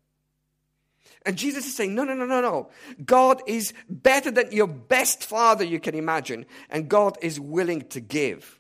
And 1.27 1.37
Jesus 1.37 1.67
is 1.67 1.77
saying, 1.77 1.95
no, 1.95 2.05
no, 2.05 2.15
no, 2.15 2.25
no, 2.25 2.41
no. 2.41 2.71
God 3.05 3.43
is 3.47 3.75
better 3.91 4.31
than 4.31 4.51
your 4.51 4.67
best 4.67 5.25
father 5.25 5.63
you 5.63 5.79
can 5.79 5.95
imagine, 5.95 6.47
and 6.71 6.89
God 6.89 7.19
is 7.21 7.39
willing 7.39 7.83
to 7.89 8.01
give. 8.01 8.59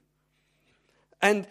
And 1.22 1.46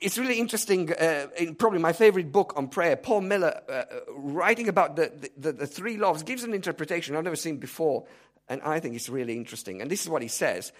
it's 0.00 0.16
really 0.16 0.38
interesting, 0.38 0.90
uh, 0.94 1.26
in 1.36 1.56
probably 1.56 1.80
my 1.80 1.92
favorite 1.92 2.32
book 2.32 2.54
on 2.56 2.68
prayer, 2.68 2.96
Paul 2.96 3.20
Miller, 3.20 3.60
uh, 3.68 3.82
writing 4.08 4.70
about 4.70 4.96
the, 4.96 5.12
the, 5.36 5.52
the 5.52 5.66
three 5.66 5.98
loaves, 5.98 6.22
gives 6.22 6.42
an 6.42 6.54
interpretation 6.54 7.16
I've 7.16 7.24
never 7.24 7.36
seen 7.36 7.58
before, 7.58 8.06
and 8.50 8.60
I 8.62 8.80
think 8.80 8.96
it's 8.96 9.08
really 9.08 9.36
interesting. 9.36 9.80
And 9.80 9.90
this 9.90 10.02
is 10.02 10.08
what 10.08 10.22
he 10.22 10.28
says 10.28 10.72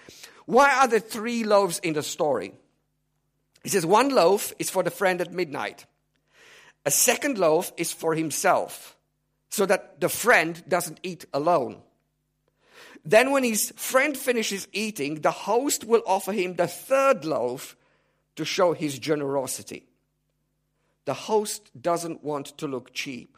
Why 0.45 0.75
are 0.75 0.89
there 0.89 1.01
three 1.01 1.45
loaves 1.45 1.79
in 1.79 1.95
the 1.95 2.03
story? 2.03 2.53
He 3.63 3.69
says, 3.69 3.85
one 3.85 4.09
loaf 4.09 4.53
is 4.59 4.71
for 4.71 4.83
the 4.83 4.91
friend 4.91 5.21
at 5.21 5.33
midnight, 5.33 5.85
a 6.85 6.91
second 6.91 7.39
loaf 7.39 7.73
is 7.77 7.93
for 7.93 8.15
himself 8.15 8.97
so 9.51 9.67
that 9.67 10.01
the 10.01 10.09
friend 10.09 10.63
doesn't 10.67 11.01
eat 11.03 11.27
alone. 11.35 11.83
Then, 13.05 13.31
when 13.31 13.45
his 13.45 13.73
friend 13.77 14.17
finishes 14.17 14.69
eating, 14.73 15.23
the 15.23 15.31
host 15.31 15.85
will 15.85 16.03
offer 16.07 16.33
him 16.33 16.55
the 16.55 16.67
third 16.67 17.25
loaf 17.25 17.77
to 18.37 18.45
show 18.45 18.73
his 18.73 18.99
generosity. 18.99 19.87
The 21.07 21.15
host 21.15 21.71
doesn't 21.81 22.23
want 22.23 22.59
to 22.59 22.67
look 22.67 22.93
cheap. 22.93 23.37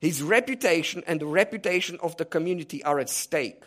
His 0.00 0.22
reputation 0.22 1.02
and 1.06 1.20
the 1.20 1.26
reputation 1.26 1.98
of 2.02 2.16
the 2.16 2.24
community 2.24 2.82
are 2.84 2.98
at 2.98 3.10
stake. 3.10 3.62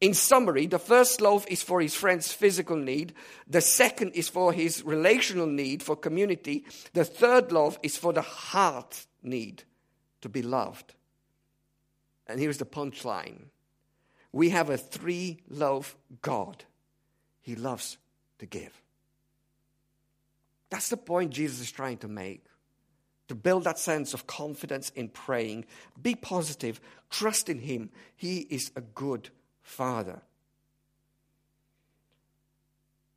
In 0.00 0.12
summary, 0.12 0.66
the 0.66 0.78
first 0.78 1.20
loaf 1.20 1.46
is 1.48 1.62
for 1.62 1.80
his 1.80 1.94
friend's 1.94 2.32
physical 2.32 2.76
need. 2.76 3.14
The 3.46 3.62
second 3.62 4.12
is 4.12 4.28
for 4.28 4.52
his 4.52 4.82
relational 4.84 5.46
need 5.46 5.82
for 5.82 5.96
community. 5.96 6.66
The 6.92 7.04
third 7.04 7.50
loaf 7.50 7.78
is 7.82 7.96
for 7.96 8.12
the 8.12 8.22
heart 8.22 9.06
need 9.22 9.62
to 10.20 10.28
be 10.28 10.42
loved. 10.42 10.94
And 12.26 12.38
here's 12.38 12.58
the 12.58 12.66
punchline 12.66 13.46
we 14.32 14.50
have 14.50 14.68
a 14.68 14.76
three 14.76 15.38
loaf 15.48 15.96
God. 16.20 16.64
He 17.40 17.54
loves 17.54 17.96
to 18.38 18.44
give. 18.44 18.82
That's 20.68 20.90
the 20.90 20.96
point 20.96 21.30
Jesus 21.30 21.60
is 21.60 21.70
trying 21.70 21.98
to 21.98 22.08
make. 22.08 22.44
To 23.28 23.34
build 23.34 23.64
that 23.64 23.78
sense 23.78 24.14
of 24.14 24.26
confidence 24.26 24.90
in 24.90 25.08
praying. 25.08 25.64
Be 26.00 26.14
positive. 26.14 26.80
Trust 27.10 27.48
in 27.48 27.58
Him. 27.58 27.90
He 28.14 28.40
is 28.50 28.70
a 28.76 28.80
good 28.80 29.30
Father. 29.62 30.22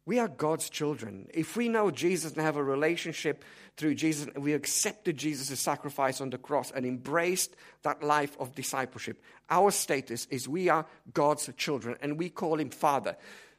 We 0.09 0.17
are 0.17 0.27
God's 0.27 0.71
children. 0.71 1.27
If 1.35 1.55
we 1.55 1.69
know 1.69 1.91
Jesus 1.91 2.33
and 2.33 2.41
have 2.41 2.55
a 2.55 2.63
relationship 2.63 3.43
through 3.77 3.93
Jesus, 3.93 4.27
we 4.35 4.53
accepted 4.53 5.17
Jesus' 5.17 5.59
sacrifice 5.59 6.19
on 6.19 6.31
the 6.31 6.39
cross 6.39 6.71
and 6.71 6.83
embraced 6.83 7.55
that 7.83 8.01
life 8.01 8.35
of 8.39 8.55
discipleship, 8.55 9.21
our 9.51 9.69
status 9.69 10.25
is 10.31 10.49
we 10.49 10.67
are 10.67 10.87
God's 11.13 11.47
children 11.57 11.95
and 12.01 12.17
we 12.17 12.31
call 12.31 12.59
him 12.59 12.71
Father. 12.71 13.17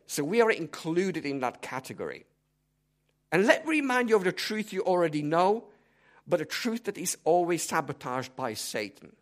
So 0.08 0.24
we 0.24 0.40
are 0.40 0.50
included 0.50 1.24
in 1.24 1.38
that 1.38 1.62
category. 1.62 2.24
And 3.30 3.46
let 3.46 3.64
me 3.64 3.70
remind 3.70 4.08
you 4.08 4.16
of 4.16 4.24
the 4.24 4.32
truth 4.32 4.72
you 4.72 4.82
already 4.82 5.22
know, 5.22 5.66
but 6.26 6.40
a 6.40 6.44
truth 6.44 6.84
that 6.84 6.98
is 6.98 7.16
always 7.24 7.62
sabotaged 7.62 8.34
by 8.36 8.54
Satan. 8.54 9.14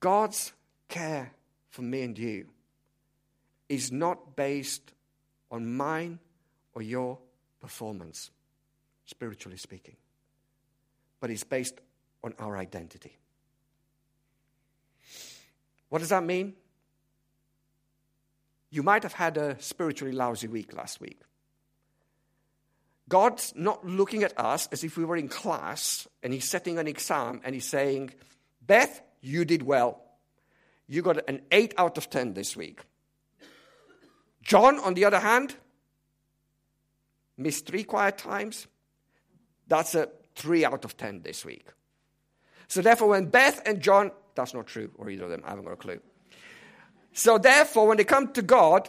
God's 0.00 0.52
care 0.88 1.32
for 1.68 1.82
me 1.82 2.02
and 2.02 2.18
you 2.18 2.48
is 3.68 3.92
not 3.92 4.34
based 4.34 4.92
on 5.50 5.76
mine 5.76 6.18
or 6.74 6.82
your 6.82 7.18
performance, 7.60 8.30
spiritually 9.04 9.58
speaking, 9.58 9.96
but 11.20 11.30
is 11.30 11.44
based 11.44 11.74
on 12.24 12.34
our 12.38 12.56
identity. 12.56 13.18
What 15.88 15.98
does 15.98 16.08
that 16.08 16.24
mean? 16.24 16.54
You 18.70 18.82
might 18.82 19.02
have 19.02 19.12
had 19.12 19.36
a 19.36 19.60
spiritually 19.60 20.14
lousy 20.14 20.46
week 20.46 20.72
last 20.72 21.00
week. 21.00 21.20
God's 23.10 23.52
not 23.54 23.86
looking 23.86 24.22
at 24.22 24.32
us 24.40 24.68
as 24.72 24.82
if 24.84 24.96
we 24.96 25.04
were 25.04 25.18
in 25.18 25.28
class 25.28 26.08
and 26.22 26.32
He's 26.32 26.48
setting 26.48 26.78
an 26.78 26.86
exam 26.86 27.42
and 27.44 27.54
He's 27.54 27.68
saying, 27.68 28.14
Beth, 28.66 29.02
you 29.20 29.44
did 29.44 29.62
well. 29.62 30.02
You 30.86 31.02
got 31.02 31.28
an 31.28 31.42
8 31.52 31.74
out 31.76 31.98
of 31.98 32.08
10 32.08 32.32
this 32.32 32.56
week. 32.56 32.80
John, 34.42 34.78
on 34.78 34.94
the 34.94 35.04
other 35.04 35.20
hand, 35.20 35.54
missed 37.36 37.66
three 37.66 37.84
quiet 37.84 38.18
times. 38.18 38.66
That's 39.66 39.94
a 39.94 40.08
three 40.34 40.64
out 40.64 40.84
of 40.84 40.96
ten 40.96 41.22
this 41.22 41.44
week. 41.44 41.66
So 42.68 42.82
therefore, 42.82 43.08
when 43.08 43.26
Beth 43.26 43.62
and 43.66 43.80
John, 43.80 44.12
that's 44.34 44.54
not 44.54 44.66
true, 44.66 44.90
or 44.96 45.10
either 45.10 45.24
of 45.24 45.30
them, 45.30 45.42
I 45.44 45.50
haven't 45.50 45.64
got 45.64 45.72
a 45.72 45.76
clue. 45.76 46.00
So 47.12 47.38
therefore, 47.38 47.88
when 47.88 47.96
they 47.96 48.04
come 48.04 48.32
to 48.32 48.42
God, 48.42 48.88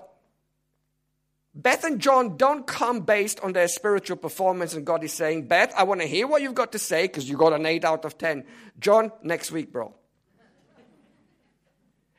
Beth 1.54 1.84
and 1.84 2.00
John 2.00 2.38
don't 2.38 2.66
come 2.66 3.02
based 3.02 3.42
on 3.42 3.52
their 3.52 3.68
spiritual 3.68 4.16
performance, 4.18 4.74
and 4.74 4.86
God 4.86 5.04
is 5.04 5.12
saying, 5.12 5.48
Beth, 5.48 5.74
I 5.78 5.84
want 5.84 6.00
to 6.02 6.08
hear 6.08 6.26
what 6.26 6.42
you've 6.42 6.56
got 6.56 6.72
to 6.72 6.80
say 6.80 7.04
because 7.04 7.30
you 7.30 7.36
got 7.36 7.52
an 7.52 7.66
8 7.66 7.84
out 7.84 8.06
of 8.06 8.18
10. 8.18 8.46
John, 8.80 9.12
next 9.22 9.52
week, 9.52 9.72
bro. 9.72 9.94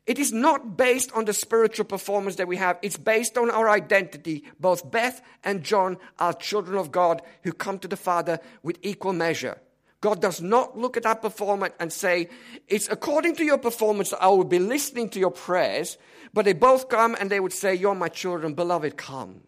It 0.04 0.18
is 0.18 0.32
not 0.32 0.76
based 0.76 1.12
on 1.12 1.24
the 1.24 1.32
spiritual 1.32 1.84
performance 1.84 2.36
that 2.36 2.48
we 2.48 2.56
have. 2.56 2.78
It's 2.82 2.98
based 2.98 3.38
on 3.38 3.50
our 3.50 3.70
identity. 3.70 4.44
Both 4.58 4.90
Beth 4.90 5.22
and 5.44 5.62
John 5.62 5.96
are 6.18 6.34
children 6.34 6.76
of 6.76 6.90
God 6.90 7.22
who 7.44 7.52
come 7.52 7.78
to 7.78 7.88
the 7.88 7.96
Father 7.96 8.40
with 8.62 8.78
equal 8.82 9.12
measure. 9.12 9.58
God 10.02 10.20
does 10.20 10.42
not 10.42 10.76
look 10.76 10.96
at 10.96 11.06
our 11.06 11.14
performance 11.14 11.74
and 11.78 11.92
say, 11.92 12.28
It's 12.66 12.88
according 12.90 13.36
to 13.36 13.44
your 13.44 13.56
performance 13.56 14.10
that 14.10 14.20
I 14.20 14.26
will 14.28 14.44
be 14.44 14.58
listening 14.58 15.08
to 15.10 15.20
your 15.20 15.30
prayers. 15.30 15.96
But 16.34 16.44
they 16.44 16.54
both 16.54 16.88
come 16.88 17.16
and 17.18 17.30
they 17.30 17.38
would 17.38 17.52
say, 17.52 17.76
You're 17.76 17.94
my 17.94 18.08
children, 18.08 18.54
beloved, 18.54 18.96
come. 18.96 19.42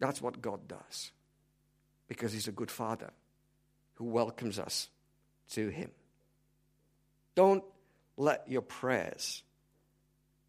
That's 0.00 0.22
what 0.22 0.40
God 0.40 0.66
does. 0.66 1.12
Because 2.08 2.32
He's 2.32 2.48
a 2.48 2.52
good 2.52 2.70
Father 2.70 3.10
who 3.96 4.06
welcomes 4.06 4.58
us 4.58 4.88
to 5.50 5.68
Him. 5.68 5.90
Don't 7.34 7.62
let 8.16 8.48
your 8.48 8.62
prayers 8.62 9.42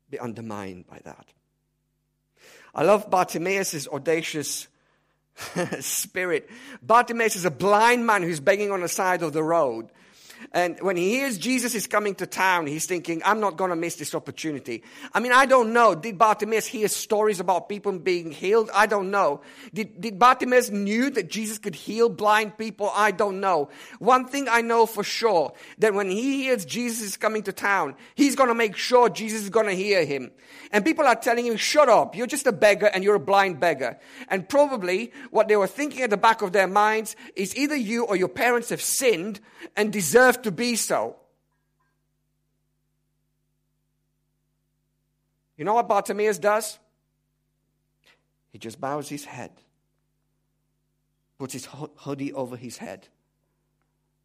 be 0.10 0.18
undermined 0.18 0.88
by 0.88 1.02
that. 1.04 1.28
I 2.74 2.84
love 2.84 3.10
Bartimaeus' 3.10 3.86
audacious 3.89 4.70
spirit. 5.80 6.50
Bartimaeus 6.82 7.36
is 7.36 7.45
a 7.45 7.52
blind 7.52 8.06
man 8.06 8.24
who's 8.24 8.39
begging 8.39 8.71
on 8.71 8.82
the 8.82 8.88
side 8.88 9.21
of 9.21 9.34
the 9.34 9.43
road. 9.43 9.89
And 10.52 10.80
when 10.80 10.95
he 10.95 11.10
hears 11.10 11.38
Jesus 11.38 11.76
is 11.76 11.88
coming 11.88 12.15
to 12.15 12.26
town, 12.26 12.67
he's 12.67 12.86
thinking, 12.86 13.21
I'm 13.26 13.39
not 13.39 13.58
going 13.58 13.71
to 13.71 13.76
miss 13.76 13.95
this 13.95 14.15
opportunity. 14.15 14.84
I 15.13 15.19
mean, 15.19 15.32
I 15.32 15.45
don't 15.45 15.74
know. 15.74 15.95
Did 15.95 16.17
Bartimaeus 16.17 16.65
hear 16.65 16.88
stories 16.88 17.39
about 17.39 17.67
people 17.67 17.91
being 18.00 18.32
healed? 18.32 18.69
I 18.74 18.86
don't 18.86 19.12
know. 19.12 19.41
Did, 19.74 20.00
did 20.00 20.17
Bartimaeus 20.17 20.69
knew 20.69 21.10
that 21.10 21.30
Jesus 21.30 21.58
could 21.58 21.76
heal 21.76 22.10
blind 22.10 22.58
people? 22.58 22.91
I 22.93 23.12
don't 23.12 23.39
know. 23.39 23.69
One 24.00 24.28
thing 24.28 24.48
I 24.50 24.62
know 24.62 24.86
for 24.86 25.04
sure, 25.04 25.54
that 25.80 25.93
when 25.93 26.10
he 26.10 26.43
hears 26.43 26.65
Jesus 26.65 27.02
is 27.02 27.17
coming 27.17 27.43
to 27.43 27.54
town, 27.54 27.95
he's 28.15 28.36
going 28.36 28.50
to 28.50 28.56
make 28.56 28.76
sure 28.76 29.10
Jesus 29.10 29.43
is 29.43 29.50
going 29.50 29.67
to 29.67 29.76
hear 29.76 30.06
him. 30.06 30.32
And 30.71 30.84
people 30.84 31.06
are 31.06 31.15
telling 31.15 31.45
him, 31.45 31.58
shut 31.58 31.89
up. 31.89 32.15
You're 32.15 32.28
just 32.28 32.48
a 32.48 32.52
beggar 32.52 32.88
and 32.88 33.04
you're 33.04 33.15
a 33.15 33.19
blind 33.19 33.60
beggar. 33.60 34.00
And 34.30 34.48
probably 34.48 35.12
what 35.32 35.48
they 35.48 35.58
were 35.58 35.67
thinking 35.67 36.02
at 36.02 36.10
the 36.10 36.17
back 36.17 36.41
of 36.41 36.54
their 36.54 36.67
minds 36.67 37.15
is 37.36 37.56
either 37.56 37.76
you 37.76 38.06
or 38.06 38.15
your 38.15 38.30
parents 38.30 38.69
have 38.69 38.82
sinned 38.82 39.39
and 39.76 39.91
deserve 39.91 40.25
to 40.34 40.52
be 40.52 40.76
so. 40.76 41.16
You 45.58 45.66
know 45.66 45.74
what 45.74 45.88
Bartimaeus 45.88 46.38
does? 46.38 46.78
He 48.52 48.60
just 48.60 48.80
bows 48.80 49.10
his 49.10 49.26
head, 49.26 49.52
puts 51.38 51.54
his 51.54 51.68
hoodie 51.98 52.34
over 52.34 52.56
his 52.56 52.78
head, 52.78 53.08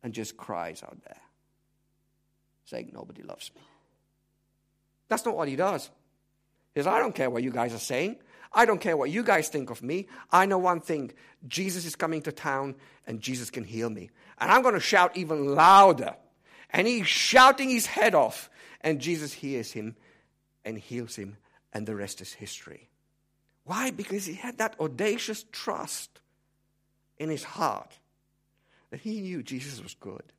and 0.02 0.12
just 0.12 0.36
cries 0.36 0.82
out 0.82 0.98
there, 1.04 1.20
saying, 2.64 2.90
Nobody 2.92 3.22
loves 3.22 3.50
me. 3.54 3.60
That's 5.08 5.24
not 5.24 5.36
what 5.36 5.48
he 5.48 5.56
does. 5.56 5.90
He 6.74 6.80
says, 6.80 6.86
I 6.86 7.00
don't 7.00 7.14
care 7.14 7.28
what 7.28 7.42
you 7.42 7.50
guys 7.50 7.74
are 7.74 7.78
saying. 7.78 8.16
I 8.52 8.64
don't 8.64 8.80
care 8.80 8.96
what 8.96 9.10
you 9.10 9.22
guys 9.22 9.48
think 9.48 9.70
of 9.70 9.82
me. 9.82 10.08
I 10.30 10.46
know 10.46 10.58
one 10.58 10.80
thing 10.80 11.12
Jesus 11.46 11.84
is 11.84 11.96
coming 11.96 12.22
to 12.22 12.32
town 12.32 12.74
and 13.06 13.20
Jesus 13.20 13.50
can 13.50 13.64
heal 13.64 13.88
me. 13.88 14.10
And 14.38 14.50
I'm 14.50 14.62
going 14.62 14.74
to 14.74 14.80
shout 14.80 15.16
even 15.16 15.54
louder. 15.54 16.16
And 16.70 16.86
he's 16.86 17.06
shouting 17.06 17.68
his 17.68 17.86
head 17.86 18.14
off. 18.14 18.50
And 18.80 19.00
Jesus 19.00 19.32
hears 19.32 19.72
him 19.72 19.96
and 20.64 20.78
heals 20.78 21.16
him. 21.16 21.36
And 21.72 21.86
the 21.86 21.94
rest 21.94 22.20
is 22.20 22.32
history. 22.32 22.88
Why? 23.64 23.90
Because 23.90 24.26
he 24.26 24.34
had 24.34 24.58
that 24.58 24.74
audacious 24.80 25.44
trust 25.52 26.20
in 27.18 27.28
his 27.28 27.44
heart 27.44 27.98
that 28.90 29.00
he 29.00 29.20
knew 29.20 29.42
Jesus 29.42 29.80
was 29.80 29.94
good. 29.94 30.32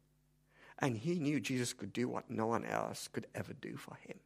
And 0.80 0.98
he 0.98 1.16
knew 1.16 1.40
Jesus 1.40 1.74
could 1.74 1.94
do 1.94 2.10
what 2.10 2.30
no 2.30 2.48
one 2.48 2.66
else 2.66 3.08
could 3.08 3.28
ever 3.36 3.54
do 3.54 3.78
for 3.78 3.96
him. 4.08 4.18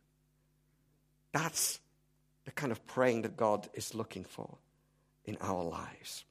That's 1.33 1.81
the 2.45 2.51
kind 2.51 2.71
of 2.71 2.85
praying 2.85 3.23
that 3.23 3.35
God 3.35 3.67
is 3.73 3.93
looking 3.93 4.23
for 4.23 4.57
in 5.25 5.37
our 5.41 5.63
lives. 5.63 6.23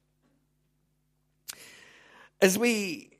As 2.41 2.57
we 2.57 3.11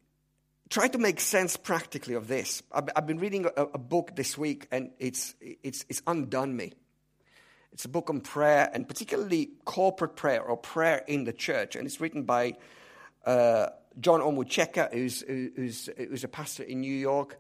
try 0.70 0.88
to 0.88 0.98
make 0.98 1.20
sense 1.20 1.58
practically 1.58 2.16
of 2.16 2.28
this, 2.28 2.64
I've, 2.72 2.90
I've 2.96 3.08
been 3.08 3.20
reading 3.20 3.46
a, 3.46 3.64
a, 3.64 3.78
book 3.78 4.16
this 4.16 4.38
week 4.38 4.68
and 4.72 4.92
it's, 5.00 5.36
it's, 5.40 5.86
it's 5.90 6.02
undone 6.08 6.56
me. 6.56 6.74
It's 7.72 7.86
a 7.86 7.90
book 7.90 8.10
on 8.10 8.22
prayer 8.22 8.70
and 8.74 8.88
particularly 8.88 9.52
corporate 9.66 10.16
prayer 10.16 10.42
or 10.42 10.58
prayer 10.58 11.04
in 11.08 11.26
the 11.26 11.34
church. 11.34 11.76
And 11.76 11.86
it's 11.86 12.00
written 12.00 12.24
by 12.24 12.56
uh, 13.26 13.68
John 14.00 14.22
Onwuchekwa, 14.22 14.94
who's, 14.94 15.22
who's, 15.22 15.90
who's 15.98 16.24
a 16.24 16.30
pastor 16.30 16.64
in 16.64 16.82
New 16.82 16.94
York 16.94 17.38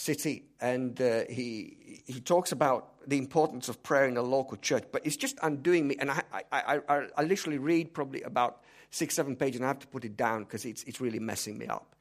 City. 0.00 0.44
And 0.60 1.00
uh, 1.00 1.24
he, 1.28 2.02
he 2.06 2.20
talks 2.20 2.52
about 2.52 3.08
the 3.08 3.18
importance 3.18 3.68
of 3.68 3.82
prayer 3.82 4.08
in 4.08 4.16
a 4.16 4.22
local 4.22 4.56
church, 4.56 4.84
but 4.90 5.04
it's 5.06 5.16
just 5.16 5.38
undoing 5.42 5.86
me. 5.86 5.96
And 6.00 6.10
I, 6.10 6.22
I, 6.52 6.80
I, 6.88 7.06
I 7.16 7.22
literally 7.22 7.58
read 7.58 7.92
probably 7.92 8.22
about 8.22 8.62
six, 8.90 9.14
seven 9.14 9.36
pages, 9.36 9.56
and 9.56 9.64
I 9.64 9.68
have 9.68 9.78
to 9.80 9.86
put 9.86 10.04
it 10.04 10.16
down 10.16 10.44
because 10.44 10.64
it's, 10.64 10.82
it's 10.84 11.00
really 11.00 11.18
messing 11.18 11.58
me 11.58 11.66
up. 11.66 11.94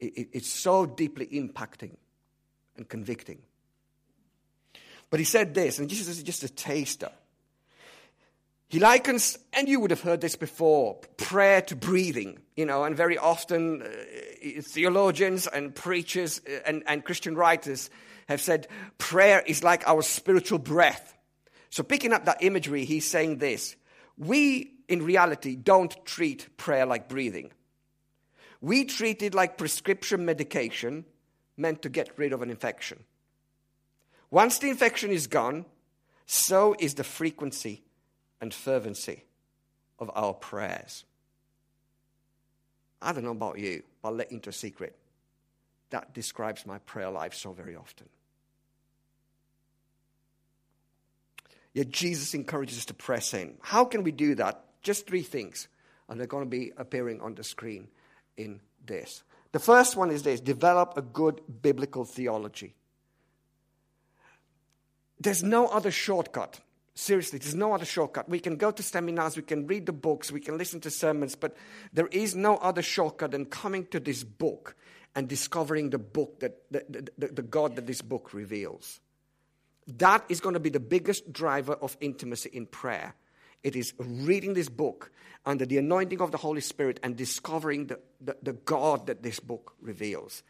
It, 0.00 0.16
it, 0.18 0.28
it's 0.32 0.48
so 0.48 0.84
deeply 0.84 1.26
impacting 1.26 1.96
and 2.76 2.88
convicting. 2.88 3.38
But 5.10 5.20
he 5.20 5.24
said 5.24 5.54
this, 5.54 5.78
and 5.78 5.88
this 5.88 6.06
is 6.06 6.22
just 6.22 6.42
a 6.42 6.48
taster. 6.48 7.10
He 8.68 8.78
likens, 8.78 9.38
and 9.54 9.66
you 9.66 9.80
would 9.80 9.90
have 9.90 10.02
heard 10.02 10.20
this 10.20 10.36
before, 10.36 10.96
prayer 11.16 11.62
to 11.62 11.76
breathing, 11.76 12.38
you 12.54 12.66
know, 12.66 12.84
and 12.84 12.94
very 12.94 13.16
often 13.16 13.82
uh, 13.82 14.60
theologians 14.60 15.46
and 15.46 15.74
preachers 15.74 16.42
uh, 16.46 16.60
and, 16.66 16.82
and 16.86 17.02
Christian 17.02 17.34
writers 17.34 17.88
have 18.28 18.42
said 18.42 18.68
prayer 18.98 19.42
is 19.46 19.64
like 19.64 19.88
our 19.88 20.02
spiritual 20.02 20.58
breath. 20.58 21.16
So, 21.70 21.82
picking 21.82 22.12
up 22.12 22.26
that 22.26 22.42
imagery, 22.42 22.84
he's 22.84 23.08
saying 23.08 23.38
this 23.38 23.74
We, 24.18 24.74
in 24.86 25.02
reality, 25.02 25.56
don't 25.56 25.96
treat 26.04 26.58
prayer 26.58 26.84
like 26.84 27.08
breathing. 27.08 27.52
We 28.60 28.84
treat 28.84 29.22
it 29.22 29.34
like 29.34 29.56
prescription 29.56 30.26
medication 30.26 31.06
meant 31.56 31.80
to 31.82 31.88
get 31.88 32.10
rid 32.18 32.34
of 32.34 32.42
an 32.42 32.50
infection. 32.50 33.04
Once 34.30 34.58
the 34.58 34.68
infection 34.68 35.10
is 35.10 35.26
gone, 35.26 35.64
so 36.26 36.76
is 36.78 36.94
the 36.94 37.04
frequency 37.04 37.82
and 38.40 38.52
fervency 38.52 39.24
of 39.98 40.10
our 40.14 40.34
prayers. 40.34 41.04
I 43.00 43.12
don't 43.12 43.24
know 43.24 43.30
about 43.30 43.58
you, 43.58 43.82
but 44.02 44.08
I'll 44.08 44.14
let 44.14 44.30
you 44.30 44.36
into 44.36 44.50
a 44.50 44.52
secret. 44.52 44.96
That 45.90 46.12
describes 46.14 46.66
my 46.66 46.78
prayer 46.78 47.10
life 47.10 47.34
so 47.34 47.52
very 47.52 47.76
often. 47.76 48.08
Yet 51.72 51.90
Jesus 51.90 52.34
encourages 52.34 52.78
us 52.78 52.84
to 52.86 52.94
press 52.94 53.34
in. 53.34 53.54
How 53.60 53.84
can 53.84 54.02
we 54.02 54.10
do 54.10 54.34
that? 54.36 54.64
Just 54.82 55.06
three 55.06 55.22
things, 55.22 55.68
and 56.08 56.18
they're 56.18 56.26
going 56.26 56.44
to 56.44 56.50
be 56.50 56.72
appearing 56.76 57.20
on 57.20 57.34
the 57.34 57.44
screen 57.44 57.88
in 58.36 58.60
this. 58.84 59.22
The 59.52 59.58
first 59.58 59.96
one 59.96 60.10
is 60.10 60.22
this 60.22 60.40
develop 60.40 60.94
a 60.96 61.02
good 61.02 61.40
biblical 61.62 62.04
theology. 62.04 62.74
There's 65.20 65.42
no 65.42 65.66
other 65.66 65.90
shortcut. 65.90 66.60
Seriously, 66.98 67.38
there's 67.38 67.54
no 67.54 67.74
other 67.74 67.84
shortcut. 67.84 68.28
We 68.28 68.40
can 68.40 68.56
go 68.56 68.72
to 68.72 68.82
seminars, 68.82 69.36
we 69.36 69.44
can 69.44 69.68
read 69.68 69.86
the 69.86 69.92
books, 69.92 70.32
we 70.32 70.40
can 70.40 70.58
listen 70.58 70.80
to 70.80 70.90
sermons, 70.90 71.36
but 71.36 71.56
there 71.92 72.08
is 72.08 72.34
no 72.34 72.56
other 72.56 72.82
shortcut 72.82 73.30
than 73.30 73.44
coming 73.44 73.86
to 73.92 74.00
this 74.00 74.24
book 74.24 74.74
and 75.14 75.28
discovering 75.28 75.90
the 75.90 75.98
book 75.98 76.40
that 76.40 76.60
the, 76.72 77.08
the, 77.16 77.28
the 77.28 77.42
God 77.42 77.76
that 77.76 77.86
this 77.86 78.02
book 78.02 78.34
reveals. 78.34 78.98
That 79.86 80.24
is 80.28 80.40
going 80.40 80.54
to 80.54 80.60
be 80.60 80.70
the 80.70 80.80
biggest 80.80 81.32
driver 81.32 81.74
of 81.74 81.96
intimacy 82.00 82.50
in 82.52 82.66
prayer. 82.66 83.14
It 83.62 83.76
is 83.76 83.92
reading 83.98 84.54
this 84.54 84.68
book 84.68 85.10
under 85.44 85.66
the 85.66 85.78
anointing 85.78 86.20
of 86.20 86.30
the 86.30 86.38
Holy 86.38 86.60
Spirit 86.60 87.00
and 87.02 87.16
discovering 87.16 87.86
the, 87.86 87.98
the, 88.20 88.36
the, 88.42 88.52
God 88.52 89.06
that 89.06 89.22
this 89.22 89.40
book 89.40 89.74
reveals. 89.80 90.42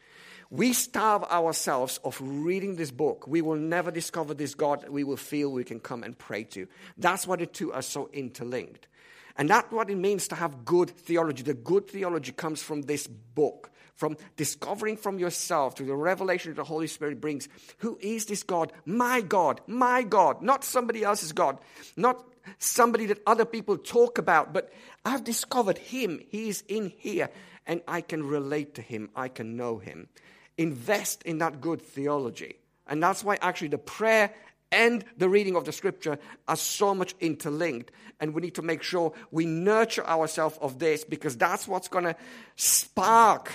We 0.51 0.73
starve 0.73 1.23
ourselves 1.23 1.99
of 2.03 2.19
reading 2.21 2.75
this 2.75 2.91
book. 2.91 3.25
We 3.27 3.41
will 3.41 3.55
never 3.55 3.91
discover 3.91 4.33
this 4.33 4.55
God 4.55 4.81
that 4.81 4.91
we 4.91 5.03
will 5.03 5.17
feel 5.17 5.51
we 5.51 5.63
can 5.63 5.79
come 5.79 6.03
and 6.03 6.17
pray 6.17 6.43
to. 6.45 6.67
That's 6.97 7.25
why 7.25 7.37
the 7.37 7.45
two 7.45 7.71
are 7.71 7.81
so 7.81 8.09
interlinked. 8.13 8.87
And 9.37 9.49
that's 9.49 9.71
what 9.71 9.89
it 9.89 9.95
means 9.95 10.27
to 10.29 10.35
have 10.35 10.65
good 10.65 10.89
theology. 10.89 11.43
The 11.43 11.53
good 11.53 11.87
theology 11.87 12.31
comes 12.31 12.61
from 12.61 12.81
this 12.81 13.07
book 13.07 13.71
from 13.99 14.15
discovering 14.37 14.95
from 14.95 15.19
yourself 15.19 15.75
to 15.75 15.83
the 15.83 15.93
revelation 15.93 16.51
that 16.51 16.55
the 16.55 16.63
Holy 16.63 16.87
Spirit 16.87 17.19
brings. 17.19 17.49
Who 17.79 17.97
is 18.01 18.25
this 18.25 18.43
God? 18.43 18.71
My 18.85 19.19
God, 19.19 19.59
my 19.67 20.03
God, 20.03 20.41
not 20.41 20.63
somebody 20.63 21.03
else's 21.03 21.33
God, 21.33 21.57
not 21.97 22.25
somebody 22.57 23.05
that 23.07 23.21
other 23.25 23.45
people 23.45 23.77
talk 23.77 24.17
about, 24.17 24.53
but 24.53 24.71
I've 25.05 25.23
discovered 25.23 25.77
Him. 25.77 26.19
He 26.29 26.49
is 26.49 26.63
in 26.67 26.91
here, 26.97 27.29
and 27.65 27.81
I 27.87 28.01
can 28.01 28.23
relate 28.23 28.75
to 28.75 28.81
Him, 28.81 29.09
I 29.15 29.27
can 29.27 29.55
know 29.55 29.77
Him. 29.77 30.07
Invest 30.57 31.23
in 31.23 31.37
that 31.37 31.61
good 31.61 31.81
theology. 31.81 32.55
And 32.87 33.01
that's 33.01 33.23
why 33.23 33.37
actually 33.41 33.69
the 33.69 33.77
prayer 33.77 34.33
and 34.71 35.03
the 35.17 35.29
reading 35.29 35.55
of 35.55 35.65
the 35.65 35.71
scripture 35.71 36.19
are 36.47 36.55
so 36.55 36.93
much 36.93 37.15
interlinked. 37.19 37.91
And 38.19 38.33
we 38.33 38.41
need 38.41 38.55
to 38.55 38.61
make 38.61 38.83
sure 38.83 39.13
we 39.31 39.45
nurture 39.45 40.05
ourselves 40.05 40.57
of 40.61 40.79
this 40.79 41.03
because 41.03 41.37
that's 41.37 41.67
what's 41.67 41.87
going 41.87 42.03
to 42.03 42.15
spark 42.55 43.53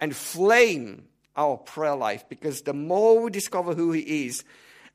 and 0.00 0.14
flame 0.14 1.04
our 1.36 1.56
prayer 1.56 1.96
life 1.96 2.24
because 2.28 2.62
the 2.62 2.74
more 2.74 3.20
we 3.20 3.30
discover 3.30 3.74
who 3.74 3.92
He 3.92 4.26
is 4.26 4.44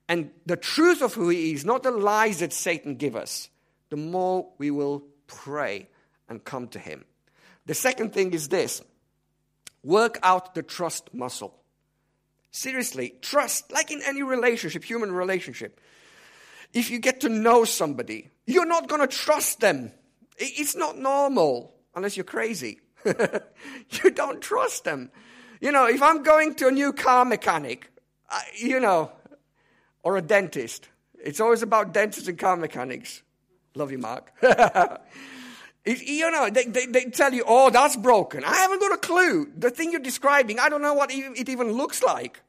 and 0.07 0.31
the 0.45 0.57
truth 0.57 1.01
of 1.01 1.13
who 1.13 1.29
He 1.29 1.53
is, 1.53 1.65
not 1.65 1.83
the 1.83 1.91
lies 1.91 2.39
that 2.39 2.53
Satan 2.53 2.95
give 2.95 3.15
us, 3.15 3.49
the 3.89 3.97
more 3.97 4.49
we 4.57 4.71
will 4.71 5.03
pray 5.27 5.87
and 6.27 6.43
come 6.43 6.67
to 6.69 6.79
Him. 6.79 7.05
The 7.65 7.73
second 7.73 8.13
thing 8.13 8.33
is 8.33 8.49
this 8.49 8.81
work 9.83 10.19
out 10.23 10.55
the 10.55 10.63
trust 10.63 11.13
muscle. 11.13 11.59
Seriously, 12.51 13.15
trust, 13.21 13.71
like 13.71 13.91
in 13.91 14.01
any 14.05 14.21
relationship, 14.21 14.83
human 14.83 15.11
relationship. 15.11 15.79
If 16.73 16.91
you 16.91 16.99
get 16.99 17.21
to 17.21 17.29
know 17.29 17.65
somebody, 17.65 18.29
you're 18.45 18.65
not 18.65 18.87
going 18.87 19.01
to 19.01 19.07
trust 19.07 19.59
them. 19.59 19.91
It's 20.37 20.75
not 20.75 20.97
normal 20.97 21.73
unless 21.95 22.17
you're 22.17 22.23
crazy. 22.23 22.79
you 23.05 24.11
don't 24.11 24.41
trust 24.41 24.83
them. 24.83 25.11
You 25.61 25.71
know, 25.71 25.87
if 25.87 26.01
I'm 26.01 26.23
going 26.23 26.55
to 26.55 26.67
a 26.67 26.71
new 26.71 26.93
car 26.93 27.25
mechanic, 27.25 27.89
I, 28.29 28.43
you 28.57 28.79
know, 28.79 29.11
or 30.03 30.17
a 30.17 30.21
dentist, 30.21 30.87
it's 31.23 31.39
always 31.39 31.61
about 31.61 31.93
dentists 31.93 32.27
and 32.27 32.37
car 32.37 32.55
mechanics. 32.57 33.23
Love 33.75 33.91
you, 33.91 33.97
Mark. 33.97 34.31
You 35.85 36.31
know, 36.31 36.49
they, 36.49 36.63
they, 36.63 36.85
they, 36.85 37.03
tell 37.05 37.33
you, 37.33 37.43
oh, 37.45 37.69
that's 37.69 37.97
broken. 37.97 38.45
I 38.45 38.55
haven't 38.55 38.79
got 38.79 38.93
a 38.93 38.97
clue. 38.97 39.51
The 39.57 39.69
thing 39.69 39.91
you're 39.91 39.99
describing, 39.99 40.57
I 40.57 40.69
don't 40.69 40.81
know 40.81 40.93
what 40.93 41.11
it 41.11 41.49
even 41.49 41.73
looks 41.73 42.01
like. 42.01 42.41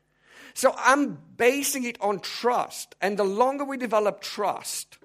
So 0.55 0.73
I'm 0.79 1.19
basing 1.37 1.83
it 1.83 2.01
on 2.01 2.21
trust. 2.21 2.95
And 3.01 3.19
the 3.19 3.25
longer 3.25 3.65
we 3.65 3.77
develop 3.77 4.21
trust, 4.21 4.99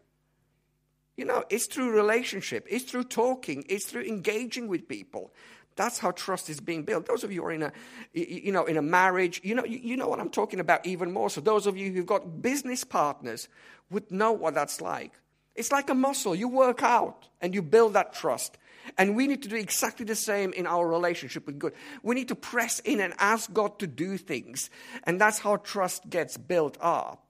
you 1.18 1.26
know, 1.26 1.43
it's 1.50 1.66
through 1.66 1.89
relationship, 1.91 2.68
it's 2.70 2.86
through 2.86 3.06
talking, 3.06 3.66
it's 3.68 3.86
through 3.86 4.04
engaging 4.04 4.68
with 4.68 4.88
people. 4.88 5.34
That's 5.80 5.97
how 5.97 6.11
trust 6.11 6.49
is 6.49 6.59
being 6.59 6.84
built. 6.84 7.05
Those 7.05 7.23
of 7.23 7.32
you 7.32 7.39
who 7.39 7.47
are 7.47 7.53
in 7.53 7.63
a, 7.63 7.71
you 8.11 8.51
know, 8.51 8.65
in 8.65 8.75
a 8.75 8.82
marriage, 8.82 9.39
you 9.45 9.55
know, 9.55 9.63
you 9.63 9.95
know 9.95 10.09
what 10.09 10.19
I'm 10.19 10.30
talking 10.30 10.59
about 10.59 10.86
even 10.86 11.13
more. 11.13 11.30
So 11.30 11.39
those 11.39 11.67
of 11.67 11.77
you 11.77 11.89
who've 11.93 12.05
got 12.05 12.41
business 12.41 12.84
partners 12.84 13.47
would 13.89 14.11
know 14.11 14.34
what 14.34 14.55
that's 14.55 14.82
like. 14.82 15.13
It's 15.55 15.71
like 15.71 15.89
a 15.89 15.93
muscle. 15.93 16.36
You 16.36 16.49
work 16.49 16.84
out 16.84 17.30
and 17.39 17.55
you 17.55 17.61
build 17.61 17.93
that 17.93 18.11
trust. 18.11 18.57
And 18.97 19.15
we 19.15 19.25
need 19.25 19.41
to 19.43 19.47
do 19.47 19.55
exactly 19.55 20.05
the 20.05 20.15
same 20.15 20.51
in 20.51 20.67
our 20.67 20.86
relationship 20.86 21.45
with 21.45 21.57
God. 21.57 21.71
We 22.03 22.13
need 22.13 22.27
to 22.27 22.36
press 22.36 22.80
in 22.80 22.99
and 22.99 23.13
ask 23.17 23.53
God 23.53 23.80
to 23.80 23.88
do 23.88 24.17
things. 24.17 24.69
And 25.05 25.21
that's 25.21 25.39
how 25.39 25.55
trust 25.55 26.09
gets 26.09 26.36
built 26.36 26.77
up. 26.82 27.25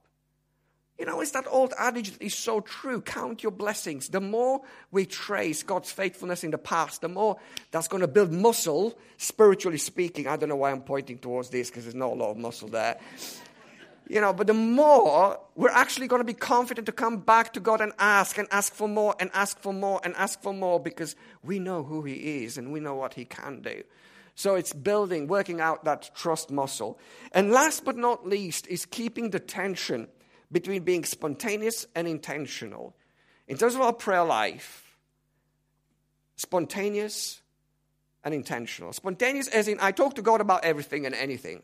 You 1.00 1.06
know, 1.06 1.22
it's 1.22 1.30
that 1.30 1.46
old 1.48 1.72
adage 1.78 2.10
that 2.10 2.20
is 2.20 2.34
so 2.34 2.60
true. 2.60 3.00
Count 3.00 3.42
your 3.42 3.52
blessings. 3.52 4.10
The 4.10 4.20
more 4.20 4.60
we 4.90 5.06
trace 5.06 5.62
God's 5.62 5.90
faithfulness 5.90 6.44
in 6.44 6.50
the 6.50 6.58
past, 6.58 7.00
the 7.00 7.08
more 7.08 7.38
that's 7.70 7.88
going 7.88 8.02
to 8.02 8.06
build 8.06 8.30
muscle, 8.30 8.98
spiritually 9.16 9.78
speaking. 9.78 10.26
I 10.26 10.36
don't 10.36 10.50
know 10.50 10.56
why 10.56 10.72
I'm 10.72 10.82
pointing 10.82 11.16
towards 11.16 11.48
this 11.48 11.70
because 11.70 11.84
there's 11.84 11.94
not 11.94 12.12
a 12.12 12.14
lot 12.16 12.32
of 12.32 12.36
muscle 12.36 12.68
there. 12.68 13.00
You 14.10 14.20
know, 14.20 14.34
but 14.34 14.46
the 14.46 14.52
more 14.52 15.40
we're 15.54 15.70
actually 15.70 16.06
going 16.06 16.20
to 16.20 16.26
be 16.26 16.34
confident 16.34 16.84
to 16.84 16.92
come 16.92 17.16
back 17.16 17.54
to 17.54 17.60
God 17.60 17.80
and 17.80 17.92
ask 17.98 18.36
and 18.36 18.46
ask 18.50 18.74
for 18.74 18.86
more 18.86 19.14
and 19.18 19.30
ask 19.32 19.58
for 19.58 19.72
more 19.72 20.02
and 20.04 20.14
ask 20.16 20.42
for 20.42 20.52
more 20.52 20.78
because 20.78 21.16
we 21.42 21.58
know 21.58 21.82
who 21.82 22.02
He 22.02 22.44
is 22.44 22.58
and 22.58 22.74
we 22.74 22.80
know 22.80 22.94
what 22.94 23.14
He 23.14 23.24
can 23.24 23.62
do. 23.62 23.84
So 24.34 24.54
it's 24.54 24.74
building, 24.74 25.28
working 25.28 25.62
out 25.62 25.84
that 25.84 26.10
trust 26.14 26.50
muscle. 26.50 26.98
And 27.32 27.52
last 27.52 27.86
but 27.86 27.96
not 27.96 28.28
least 28.28 28.66
is 28.66 28.84
keeping 28.84 29.30
the 29.30 29.40
tension 29.40 30.06
between 30.52 30.82
being 30.82 31.04
spontaneous 31.04 31.86
and 31.94 32.08
intentional. 32.08 32.94
In 33.46 33.56
terms 33.56 33.74
of 33.74 33.80
our 33.80 33.92
prayer 33.92 34.24
life, 34.24 34.96
spontaneous 36.36 37.40
and 38.24 38.34
intentional. 38.34 38.92
Spontaneous 38.92 39.48
as 39.48 39.68
in 39.68 39.78
I 39.80 39.92
talk 39.92 40.14
to 40.14 40.22
God 40.22 40.40
about 40.40 40.64
everything 40.64 41.06
and 41.06 41.14
anything. 41.14 41.62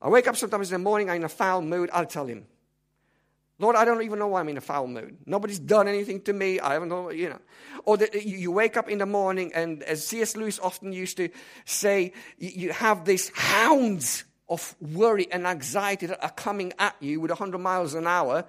I 0.00 0.08
wake 0.08 0.28
up 0.28 0.36
sometimes 0.36 0.70
in 0.70 0.80
the 0.80 0.84
morning, 0.84 1.10
I'm 1.10 1.16
in 1.16 1.24
a 1.24 1.28
foul 1.28 1.62
mood, 1.62 1.90
I'll 1.92 2.06
tell 2.06 2.26
him. 2.26 2.46
Lord, 3.60 3.74
I 3.74 3.84
don't 3.84 4.02
even 4.02 4.20
know 4.20 4.28
why 4.28 4.40
I'm 4.40 4.48
in 4.48 4.56
a 4.56 4.60
foul 4.60 4.86
mood. 4.86 5.18
Nobody's 5.26 5.58
done 5.58 5.88
anything 5.88 6.20
to 6.22 6.32
me. 6.32 6.60
I 6.60 6.74
haven't 6.74 7.16
you 7.16 7.30
know. 7.30 7.40
Or 7.84 7.96
that 7.96 8.24
you 8.24 8.52
wake 8.52 8.76
up 8.76 8.88
in 8.88 8.98
the 8.98 9.06
morning, 9.06 9.52
and 9.52 9.82
as 9.82 10.06
C.S. 10.06 10.36
Lewis 10.36 10.60
often 10.60 10.92
used 10.92 11.16
to 11.16 11.28
say, 11.64 12.12
you 12.38 12.72
have 12.72 13.04
these 13.04 13.30
hounds 13.34 14.22
of 14.48 14.74
worry 14.80 15.30
and 15.30 15.46
anxiety 15.46 16.06
that 16.06 16.22
are 16.22 16.30
coming 16.30 16.72
at 16.78 16.96
you 17.00 17.20
with 17.20 17.30
100 17.30 17.58
miles 17.58 17.94
an 17.94 18.06
hour, 18.06 18.44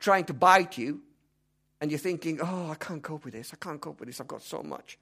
trying 0.00 0.24
to 0.24 0.34
bite 0.34 0.76
you. 0.76 1.02
And 1.80 1.90
you're 1.90 1.98
thinking, 1.98 2.40
oh, 2.40 2.70
I 2.70 2.74
can't 2.74 3.02
cope 3.02 3.24
with 3.24 3.34
this. 3.34 3.52
I 3.52 3.56
can't 3.56 3.80
cope 3.80 4.00
with 4.00 4.08
this. 4.08 4.20
I've 4.20 4.28
got 4.28 4.42
so 4.42 4.62
much. 4.62 4.98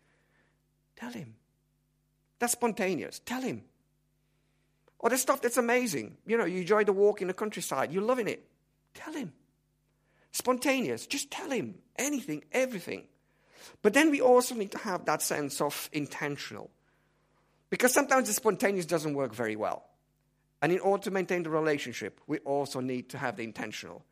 Tell 0.96 1.12
him. 1.12 1.34
That's 2.38 2.52
spontaneous. 2.52 3.20
Tell 3.24 3.40
him. 3.40 3.62
Or 4.98 5.10
the 5.10 5.18
stuff 5.18 5.40
that's 5.40 5.56
amazing. 5.56 6.16
You 6.26 6.36
know, 6.36 6.44
you 6.46 6.62
enjoy 6.62 6.84
the 6.84 6.92
walk 6.92 7.22
in 7.22 7.28
the 7.28 7.34
countryside, 7.34 7.92
you're 7.92 8.02
loving 8.02 8.26
it. 8.26 8.44
Tell 8.94 9.12
him. 9.12 9.32
Spontaneous. 10.32 11.06
Just 11.06 11.30
tell 11.30 11.50
him 11.50 11.74
anything, 11.96 12.42
everything. 12.52 13.04
But 13.82 13.94
then 13.94 14.10
we 14.10 14.20
also 14.20 14.54
need 14.54 14.72
to 14.72 14.78
have 14.78 15.04
that 15.04 15.22
sense 15.22 15.60
of 15.60 15.88
intentional. 15.92 16.70
Because 17.70 17.92
sometimes 17.92 18.28
the 18.28 18.34
spontaneous 18.34 18.86
doesn't 18.86 19.14
work 19.14 19.34
very 19.34 19.56
well. 19.56 19.84
And 20.64 20.72
in 20.72 20.80
order 20.80 21.04
to 21.04 21.10
maintain 21.10 21.42
the 21.42 21.50
relationship, 21.50 22.22
we 22.26 22.38
also 22.38 22.80
need 22.80 23.10
to 23.10 23.18
have 23.18 23.36
the 23.36 23.42
intentional. 23.42 24.02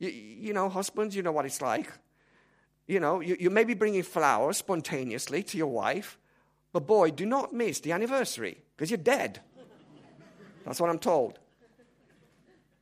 You, 0.00 0.08
you 0.08 0.52
know, 0.52 0.68
husbands, 0.68 1.14
you 1.14 1.22
know 1.22 1.30
what 1.30 1.46
it's 1.46 1.62
like. 1.62 1.88
You 2.88 2.98
know, 2.98 3.20
you, 3.20 3.36
you 3.38 3.48
may 3.48 3.62
be 3.62 3.74
bringing 3.74 4.02
flowers 4.02 4.56
spontaneously 4.56 5.44
to 5.44 5.56
your 5.56 5.68
wife, 5.68 6.18
but 6.72 6.88
boy, 6.88 7.12
do 7.12 7.24
not 7.24 7.52
miss 7.52 7.78
the 7.78 7.92
anniversary 7.92 8.58
because 8.76 8.90
you're 8.90 8.98
dead. 8.98 9.40
That's 10.64 10.80
what 10.80 10.90
I'm 10.90 10.98
told. 10.98 11.38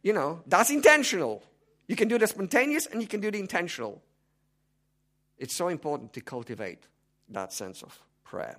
You 0.03 0.15
know, 0.15 0.41
that's 0.47 0.71
intentional. 0.71 1.43
You 1.89 1.97
can 1.97 2.09
do 2.09 2.17
the 2.17 2.27
spontaneous 2.27 2.87
and 2.87 3.03
you 3.03 3.09
can 3.09 3.21
do 3.21 3.31
the 3.31 3.39
intentional. 3.39 4.01
It's 5.37 5.55
so 5.55 5.69
important 5.69 6.15
to 6.15 6.23
cultivate 6.23 6.87
that 7.29 7.53
sense 7.53 7.83
of 7.83 8.01
prayer. 8.25 8.59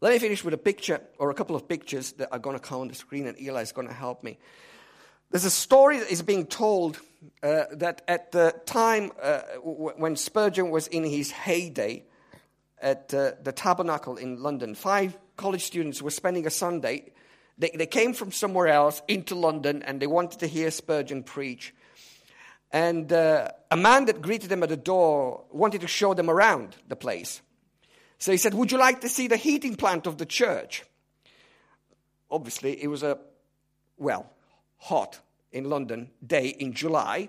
Let 0.00 0.12
me 0.12 0.18
finish 0.18 0.42
with 0.42 0.54
a 0.54 0.58
picture 0.58 1.00
or 1.18 1.30
a 1.30 1.34
couple 1.34 1.56
of 1.56 1.68
pictures 1.68 2.12
that 2.12 2.32
are 2.32 2.38
going 2.38 2.56
to 2.56 2.62
come 2.62 2.80
on 2.80 2.88
the 2.88 2.94
screen, 2.94 3.26
and 3.26 3.40
Eli 3.40 3.62
is 3.62 3.72
going 3.72 3.88
to 3.88 3.94
help 3.94 4.22
me. 4.22 4.38
There's 5.30 5.44
a 5.44 5.50
story 5.50 5.98
that 5.98 6.10
is 6.10 6.22
being 6.22 6.46
told 6.46 6.98
uh, 7.42 7.64
that 7.72 8.02
at 8.08 8.32
the 8.32 8.54
time 8.66 9.12
uh, 9.22 9.42
w- 9.56 9.92
when 9.96 10.16
Spurgeon 10.16 10.70
was 10.70 10.86
in 10.86 11.04
his 11.04 11.30
heyday 11.30 12.04
at 12.80 13.12
uh, 13.14 13.32
the 13.42 13.52
Tabernacle 13.52 14.16
in 14.16 14.42
London, 14.42 14.74
five 14.74 15.16
college 15.36 15.64
students 15.64 16.02
were 16.02 16.10
spending 16.10 16.46
a 16.46 16.50
Sunday 16.50 17.12
they, 17.60 17.70
they 17.74 17.86
came 17.86 18.14
from 18.14 18.32
somewhere 18.32 18.68
else 18.68 19.02
into 19.06 19.34
London 19.34 19.82
and 19.82 20.00
they 20.00 20.06
wanted 20.06 20.40
to 20.40 20.46
hear 20.46 20.70
Spurgeon 20.70 21.22
preach. 21.22 21.74
And 22.72 23.12
uh, 23.12 23.50
a 23.70 23.76
man 23.76 24.06
that 24.06 24.22
greeted 24.22 24.48
them 24.48 24.62
at 24.62 24.70
the 24.70 24.76
door 24.76 25.44
wanted 25.50 25.82
to 25.82 25.86
show 25.86 26.14
them 26.14 26.30
around 26.30 26.76
the 26.88 26.96
place. 26.96 27.42
So 28.20 28.30
he 28.30 28.38
said, 28.38 28.54
Would 28.54 28.70
you 28.70 28.78
like 28.78 29.00
to 29.00 29.08
see 29.08 29.26
the 29.26 29.36
heating 29.36 29.74
plant 29.74 30.06
of 30.06 30.18
the 30.18 30.26
church? 30.26 30.84
Obviously, 32.30 32.80
it 32.80 32.86
was 32.86 33.02
a, 33.02 33.18
well, 33.96 34.30
hot 34.76 35.18
in 35.52 35.64
London 35.64 36.10
day 36.24 36.48
in 36.48 36.72
July. 36.72 37.28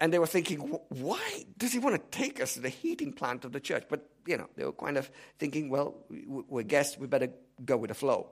And 0.00 0.12
they 0.12 0.18
were 0.18 0.26
thinking, 0.26 0.58
why 0.88 1.44
does 1.58 1.72
he 1.72 1.78
want 1.78 1.94
to 1.94 2.18
take 2.18 2.40
us 2.40 2.54
to 2.54 2.60
the 2.60 2.68
heating 2.68 3.12
plant 3.12 3.44
of 3.44 3.52
the 3.52 3.60
church? 3.60 3.84
But, 3.88 4.08
you 4.26 4.36
know, 4.36 4.48
they 4.56 4.64
were 4.64 4.72
kind 4.72 4.96
of 4.96 5.08
thinking, 5.38 5.68
well, 5.68 5.94
we're 6.08 6.64
guests, 6.64 6.98
we 6.98 7.06
better 7.06 7.28
go 7.64 7.76
with 7.76 7.88
the 7.88 7.94
flow 7.94 8.30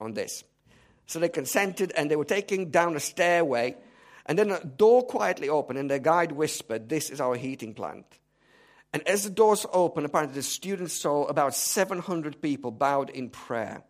on 0.00 0.14
this. 0.14 0.42
So 1.06 1.20
they 1.20 1.28
consented 1.28 1.92
and 1.96 2.10
they 2.10 2.16
were 2.16 2.24
taking 2.24 2.70
down 2.70 2.96
a 2.96 3.00
stairway. 3.00 3.76
And 4.26 4.36
then 4.36 4.50
a 4.50 4.64
door 4.64 5.06
quietly 5.06 5.48
opened 5.48 5.78
and 5.78 5.88
their 5.88 6.00
guide 6.00 6.32
whispered, 6.32 6.88
This 6.88 7.10
is 7.10 7.20
our 7.20 7.36
heating 7.36 7.74
plant. 7.74 8.06
And 8.94 9.06
as 9.08 9.24
the 9.24 9.30
doors 9.30 9.66
opened, 9.72 10.06
apparently 10.06 10.36
the 10.36 10.42
students 10.44 10.94
saw 10.94 11.24
about 11.24 11.56
700 11.56 12.40
people 12.40 12.70
bowed 12.70 13.10
in 13.10 13.28
prayer, 13.28 13.82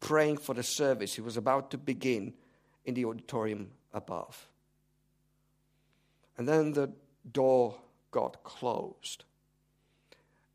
praying 0.00 0.38
for 0.38 0.56
the 0.56 0.64
service 0.64 1.14
he 1.14 1.20
was 1.20 1.36
about 1.36 1.70
to 1.70 1.78
begin 1.78 2.34
in 2.84 2.94
the 2.94 3.04
auditorium 3.04 3.70
above. 3.94 4.48
And 6.36 6.48
then 6.48 6.72
the 6.72 6.90
door 7.30 7.76
got 8.10 8.42
closed. 8.42 9.22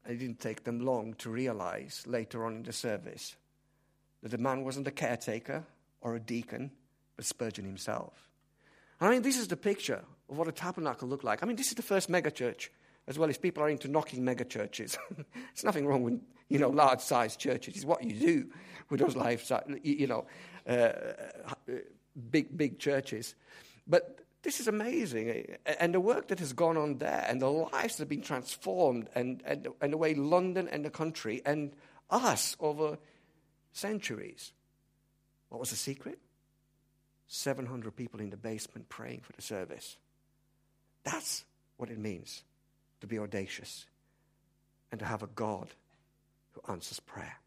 And 0.03 0.13
it 0.13 0.17
didn't 0.17 0.41
take 0.41 0.65
them 0.65 0.81
long 0.81 1.13
to 1.19 1.29
realize 1.29 2.03
later 2.05 2.45
on 2.45 2.55
in 2.55 2.63
the 2.63 2.73
service 2.73 3.37
that 4.21 4.29
the 4.29 4.37
man 4.37 4.65
wasn't 4.65 4.87
a 4.87 4.91
caretaker, 4.91 5.63
or 6.01 6.15
a 6.15 6.19
deacon, 6.19 6.69
but 7.15 7.23
Spurgeon 7.23 7.63
himself. 7.63 8.29
And 8.99 9.07
I 9.07 9.11
mean, 9.13 9.21
this 9.21 9.37
is 9.37 9.47
the 9.47 9.55
picture 9.55 10.03
of 10.29 10.37
what 10.37 10.49
a 10.49 10.51
tabernacle 10.51 11.07
looked 11.07 11.23
like. 11.23 11.41
I 11.41 11.45
mean, 11.45 11.55
this 11.55 11.69
is 11.69 11.75
the 11.75 11.81
first 11.81 12.09
megachurch, 12.11 12.67
as 13.07 13.19
well 13.19 13.29
as 13.29 13.37
people 13.37 13.63
are 13.63 13.69
into 13.69 13.87
knocking 13.87 14.23
megachurches. 14.23 14.97
There's 15.15 15.63
nothing 15.63 15.85
wrong 15.85 16.03
with, 16.03 16.19
you 16.49 16.59
know, 16.59 16.69
large-sized 16.69 17.39
churches. 17.39 17.75
It's 17.75 17.85
what 17.85 18.03
you 18.03 18.13
do 18.13 18.49
with 18.89 18.99
those 18.99 19.15
life, 19.15 19.51
you 19.83 20.07
know, 20.07 20.25
uh, 20.67 20.71
uh, 20.71 21.73
big, 22.31 22.55
big 22.57 22.79
churches. 22.79 23.35
But 23.87 24.21
this 24.41 24.59
is 24.59 24.67
amazing. 24.67 25.57
And 25.79 25.93
the 25.93 25.99
work 25.99 26.27
that 26.29 26.39
has 26.39 26.53
gone 26.53 26.77
on 26.77 26.97
there, 26.97 27.25
and 27.27 27.41
the 27.41 27.49
lives 27.49 27.95
that 27.95 28.03
have 28.03 28.09
been 28.09 28.21
transformed, 28.21 29.09
and, 29.13 29.41
and, 29.45 29.67
and 29.81 29.93
the 29.93 29.97
way 29.97 30.15
London 30.15 30.67
and 30.67 30.83
the 30.83 30.89
country 30.89 31.41
and 31.45 31.73
us 32.09 32.55
over 32.59 32.97
centuries. 33.71 34.51
What 35.49 35.59
was 35.59 35.69
the 35.69 35.75
secret? 35.75 36.19
700 37.27 37.95
people 37.95 38.19
in 38.19 38.29
the 38.29 38.37
basement 38.37 38.89
praying 38.89 39.21
for 39.21 39.33
the 39.33 39.41
service. 39.41 39.97
That's 41.03 41.43
what 41.77 41.89
it 41.89 41.99
means 41.99 42.43
to 43.01 43.07
be 43.07 43.19
audacious 43.19 43.85
and 44.91 44.99
to 44.99 45.05
have 45.05 45.23
a 45.23 45.27
God 45.27 45.67
who 46.53 46.71
answers 46.71 46.99
prayer. 46.99 47.37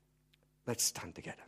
Let's 0.66 0.84
stand 0.84 1.14
together. 1.14 1.42